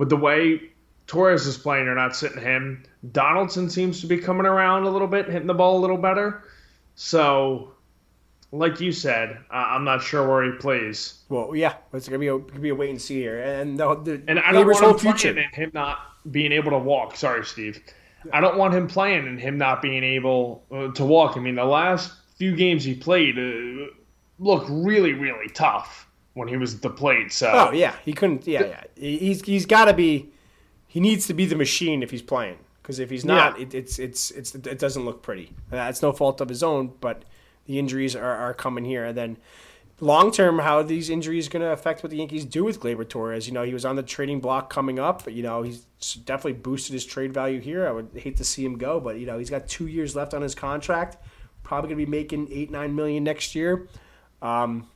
[0.00, 0.58] with the way
[1.06, 2.84] Torres is playing, you're not sitting him.
[3.12, 6.44] Donaldson seems to be coming around a little bit, hitting the ball a little better.
[6.94, 7.74] So
[8.50, 11.18] like you said, uh, I'm not sure where he plays.
[11.28, 13.94] Well, yeah, it's gonna be a, gonna be a wait and see here, and the,
[13.96, 15.34] the and I don't want him future.
[15.34, 15.98] playing and him not
[16.30, 17.14] being able to walk.
[17.14, 17.82] Sorry, Steve.
[18.24, 18.38] Yeah.
[18.38, 21.36] I don't want him playing and him not being able uh, to walk.
[21.36, 23.92] I mean, the last few games he played uh,
[24.38, 27.32] looked really, really tough when he was at the plate.
[27.32, 28.46] So, oh yeah, he couldn't.
[28.46, 28.84] Yeah, yeah.
[28.96, 30.32] He's he's got to be.
[30.86, 32.58] He needs to be the machine if he's playing.
[32.82, 33.66] Because if he's not, yeah.
[33.66, 35.52] it, it's it's it's it doesn't look pretty.
[35.70, 37.24] That's no fault of his own, but
[37.66, 39.04] the injuries are, are coming here.
[39.04, 39.36] And then
[40.00, 43.46] long term, how these injuries going to affect what the Yankees do with Gleyber Torres.
[43.46, 45.22] You know, he was on the trading block coming up.
[45.22, 45.84] But, you know, he's
[46.24, 47.86] definitely boosted his trade value here.
[47.86, 50.34] I would hate to see him go, but you know, he's got two years left
[50.34, 51.18] on his contract.
[51.62, 53.86] Probably going to be making eight nine million next year.
[54.42, 54.88] Um,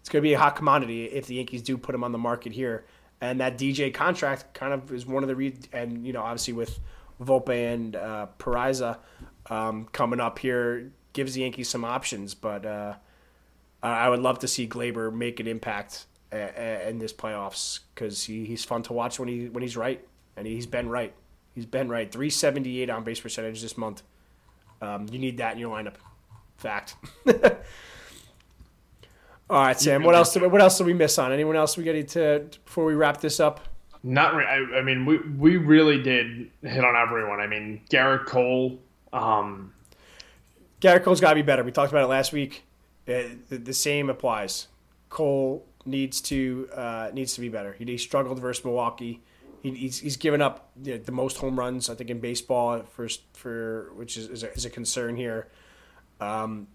[0.00, 2.18] it's going to be a hot commodity if the Yankees do put him on the
[2.18, 2.84] market here.
[3.20, 6.54] And that DJ contract kind of is one of the re- and you know obviously
[6.54, 6.80] with
[7.22, 8.26] Volpe and uh,
[9.50, 12.34] um, coming up here gives the Yankees some options.
[12.34, 12.94] But uh,
[13.82, 18.24] I would love to see Gleyber make an impact uh, uh, in this playoffs because
[18.24, 20.02] he, he's fun to watch when he when he's right,
[20.36, 21.12] and he's been right.
[21.54, 22.10] He's been right.
[22.10, 24.02] Three seventy eight on base percentage this month.
[24.80, 25.96] Um, you need that in your lineup.
[26.56, 26.94] Fact.
[29.50, 30.04] All right, Sam.
[30.04, 30.32] What else?
[30.32, 31.32] Did, what else did we miss on?
[31.32, 33.60] Anyone else we got to before we wrap this up?
[34.04, 34.36] Not.
[34.36, 37.40] Re- I, I, mean, we we really did hit on everyone.
[37.40, 38.78] I mean, Gerrit Cole.
[39.12, 39.74] Um,
[40.80, 41.64] Gerrit Cole's got to be better.
[41.64, 42.62] We talked about it last week.
[43.08, 44.68] Uh, the, the, same applies.
[45.08, 47.72] Cole needs to uh, needs to be better.
[47.72, 49.20] He, he struggled versus Milwaukee.
[49.64, 52.84] He, he's, he's given up you know, the most home runs I think in baseball
[52.84, 55.48] for for which is, is, a, is a concern here.
[56.20, 56.68] Um,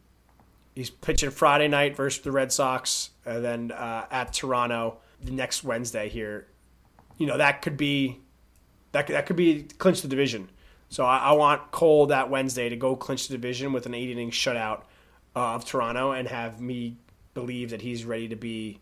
[0.76, 5.64] he's pitching Friday night versus the Red Sox, and then uh, at Toronto the next
[5.64, 6.48] Wednesday here.
[7.18, 8.20] You know that could be
[8.92, 10.50] that that could be clinch the division.
[10.90, 14.10] So I, I want Cole that Wednesday to go clinch the division with an eight
[14.10, 14.84] inning shutout
[15.36, 16.98] uh, of Toronto and have me
[17.34, 18.80] believe that he's ready to be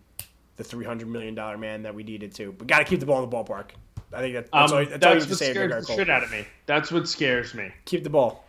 [0.58, 2.52] the three hundred million dollar man that we needed to.
[2.52, 3.70] But got to keep the ball in the ballpark.
[4.12, 5.52] I think that, that's, um, all, that's, that's all you have to say.
[5.54, 6.46] Scares the shit out of me.
[6.68, 7.72] That's what scares me.
[7.86, 8.43] Keep the ball.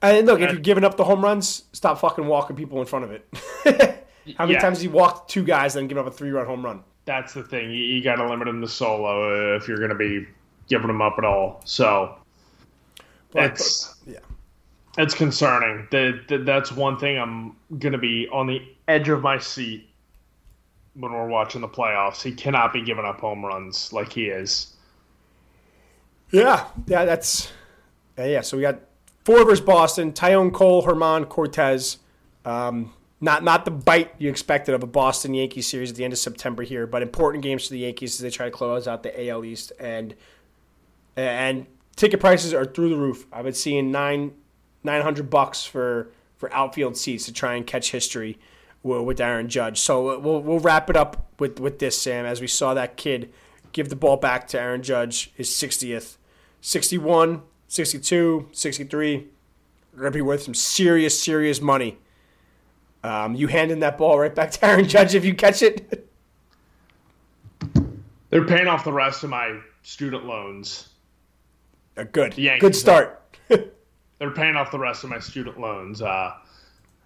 [0.00, 3.04] And look, if you're giving up the home runs, stop fucking walking people in front
[3.04, 3.28] of it.
[4.36, 4.60] How many yeah.
[4.60, 6.82] times he walked two guys and given up a three run home run?
[7.04, 7.70] That's the thing.
[7.70, 10.26] You, you got to limit him to solo if you're going to be
[10.68, 11.62] giving him up at all.
[11.64, 12.16] So
[13.32, 14.18] that's yeah,
[14.98, 15.88] it's concerning.
[15.90, 19.88] That, that that's one thing I'm going to be on the edge of my seat
[20.94, 22.22] when we're watching the playoffs.
[22.22, 24.74] He cannot be giving up home runs like he is.
[26.30, 27.50] Yeah, yeah, that's
[28.18, 28.42] yeah.
[28.42, 28.80] So we got
[29.28, 31.98] Four versus Boston, Taillon Cole, Germán Cortes.
[32.46, 36.14] Um, not not the bite you expected of a Boston Yankees series at the end
[36.14, 39.02] of September here, but important games for the Yankees as they try to close out
[39.02, 40.14] the AL East and
[41.14, 43.26] and ticket prices are through the roof.
[43.30, 44.32] I've been seeing nine
[44.82, 48.38] nine hundred bucks for for outfield seats to try and catch history
[48.82, 49.78] with Aaron Judge.
[49.78, 53.30] So we'll we'll wrap it up with with this Sam as we saw that kid
[53.72, 56.16] give the ball back to Aaron Judge his 60th
[56.62, 61.98] 61 62, 63 are going to be worth some serious, serious money.
[63.04, 66.08] Um, you handing that ball right back to Aaron Judge if you catch it.
[68.30, 70.88] They're paying off the rest of my student loans.
[71.96, 72.34] Uh, good.
[72.60, 73.22] Good start.
[73.48, 76.02] they're paying off the rest of my student loans.
[76.02, 76.34] Uh,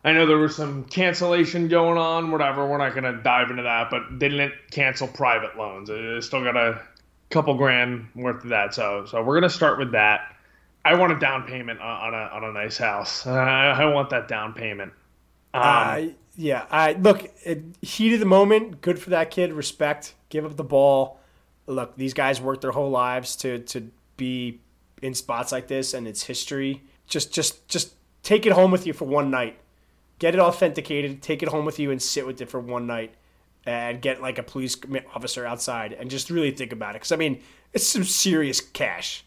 [0.05, 2.67] I know there was some cancellation going on, whatever.
[2.67, 5.89] We're not going to dive into that, but they didn't cancel private loans.
[5.89, 6.81] They still got a
[7.31, 8.75] couple grand worth of that.
[8.75, 10.32] So, so we're going to start with that.
[10.85, 13.26] I want a down payment on a on a nice house.
[13.26, 14.93] I, I want that down payment.
[15.55, 16.03] Um, uh,
[16.37, 18.80] yeah, I look it, heat of the moment.
[18.80, 19.53] Good for that kid.
[19.53, 20.14] Respect.
[20.28, 21.20] Give up the ball.
[21.66, 24.61] Look, these guys worked their whole lives to to be
[25.03, 26.83] in spots like this, and it's history.
[27.07, 29.59] Just just just take it home with you for one night.
[30.18, 31.22] Get it authenticated.
[31.22, 33.14] Take it home with you and sit with it for one night,
[33.66, 34.76] and get like a police
[35.14, 37.01] officer outside and just really think about it.
[37.01, 37.41] Because I mean,
[37.72, 39.24] it's some serious cash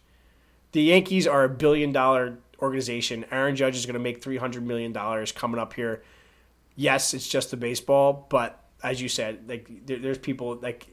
[0.72, 3.26] the Yankees are a billion dollar organization.
[3.32, 6.04] Aaron Judge is going to make three hundred million dollars coming up here.
[6.76, 10.88] Yes, it's just the baseball, but as you said, like there, there's people like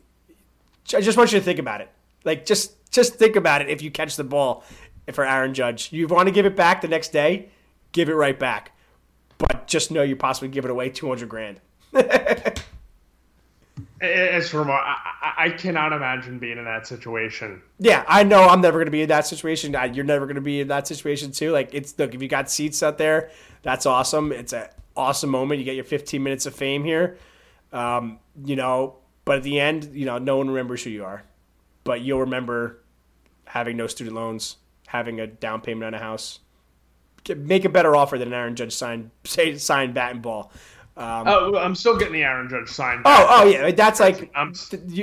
[0.94, 1.90] I just want you to think about it.
[2.24, 3.70] Like just just think about it.
[3.70, 4.64] If you catch the ball
[5.12, 7.48] for Aaron Judge, you want to give it back the next day,
[7.92, 8.72] give it right back.
[9.38, 11.60] But just know you possibly give it away two hundred grand.
[14.02, 17.62] As for more, I, I, cannot imagine being in that situation.
[17.78, 19.76] Yeah, I know I'm never going to be in that situation.
[19.94, 21.52] You're never going to be in that situation too.
[21.52, 23.30] Like it's look, if you got seats out there,
[23.62, 24.32] that's awesome.
[24.32, 25.60] It's an awesome moment.
[25.60, 27.16] You get your 15 minutes of fame here.
[27.72, 31.22] Um, you know, but at the end, you know, no one remembers who you are,
[31.84, 32.80] but you'll remember
[33.44, 34.56] having no student loans,
[34.88, 36.40] having a down payment on a house.
[37.36, 40.50] Make a better offer than an Aaron Judge signed, signed bat and ball.
[40.94, 43.00] Um, oh, I'm still getting the Aaron Judge sign.
[43.04, 44.52] Oh, oh yeah, that's like I'm,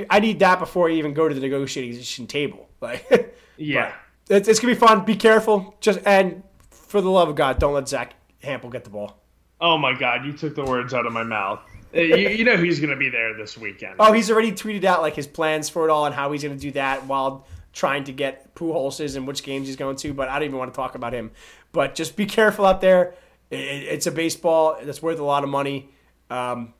[0.08, 2.66] I need that before I even go to the negotiation table.
[2.82, 3.92] Like, yeah,
[4.30, 5.04] it's, it's, gonna be fun.
[5.04, 8.90] Be careful, just and for the love of God, don't let Zach Hample get the
[8.90, 9.20] ball.
[9.60, 11.60] Oh my God, you took the words out of my mouth.
[11.94, 13.96] Uh, you, you, know he's gonna be there this weekend.
[14.00, 16.56] Oh, he's already tweeted out like his plans for it all and how he's gonna
[16.56, 20.14] do that while trying to get Pujols and which games he's going to.
[20.14, 21.30] But I don't even want to talk about him.
[21.72, 23.14] But just be careful out there.
[23.50, 25.90] It, it's a baseball that's worth a lot of money.
[26.30, 26.74] Um,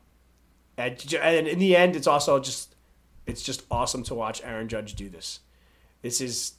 [0.77, 2.75] And, and in the end, it's also just
[3.27, 5.41] it's just awesome to watch Aaron Judge do this.
[6.03, 6.55] This is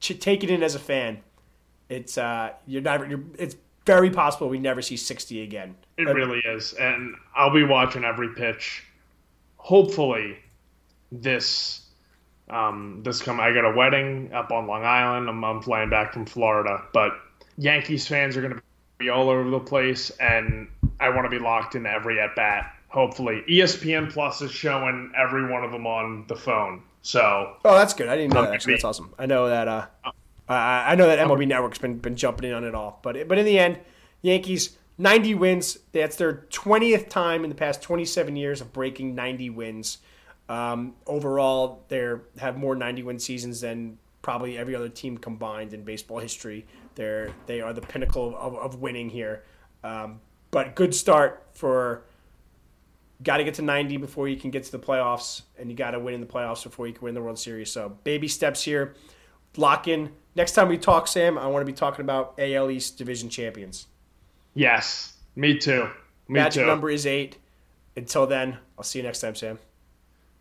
[0.00, 1.20] take it in as a fan.
[1.88, 3.06] It's uh, you're never.
[3.06, 5.74] You're, it's very possible we never see 60 again.
[5.98, 8.84] It really is, and I'll be watching every pitch.
[9.56, 10.38] Hopefully,
[11.10, 11.82] this
[12.48, 13.40] um, this come.
[13.40, 15.28] I got a wedding up on Long Island.
[15.28, 17.12] I'm, I'm flying back from Florida, but
[17.58, 18.62] Yankees fans are going to
[19.02, 20.68] be all over the place, and
[21.00, 22.74] I want to be locked in every at bat.
[22.88, 26.82] Hopefully, ESPN Plus is showing every one of them on the phone.
[27.02, 28.08] So, oh, that's good.
[28.08, 28.52] I didn't know that.
[28.52, 29.12] Actually, that's awesome.
[29.18, 29.66] I know that.
[29.66, 29.86] Uh,
[30.48, 33.44] I know that MLB Network's been been jumping in on it all, but but in
[33.44, 33.78] the end,
[34.20, 35.78] Yankees 90 wins.
[35.92, 39.98] That's their 20th time in the past 27 years of breaking 90 wins.
[40.48, 45.82] Um, overall, they have more 90 win seasons than probably every other team combined in
[45.82, 46.66] baseball history.
[46.94, 49.44] They're they are the pinnacle of, of winning here.
[49.84, 50.20] Um,
[50.50, 52.02] but good start for.
[53.22, 55.92] Got to get to 90 before you can get to the playoffs, and you got
[55.92, 57.70] to win in the playoffs before you can win the World Series.
[57.70, 58.94] So baby steps here.
[59.56, 60.10] Lock in.
[60.34, 63.86] Next time we talk, Sam, I want to be talking about AL East division champions.
[64.54, 65.84] Yes, me too.
[66.26, 66.66] Me Magic too.
[66.66, 67.36] number is eight.
[67.96, 69.58] Until then, I'll see you next time, Sam.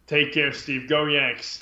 [0.07, 0.89] Take care, Steve.
[0.89, 1.59] Go Yanks.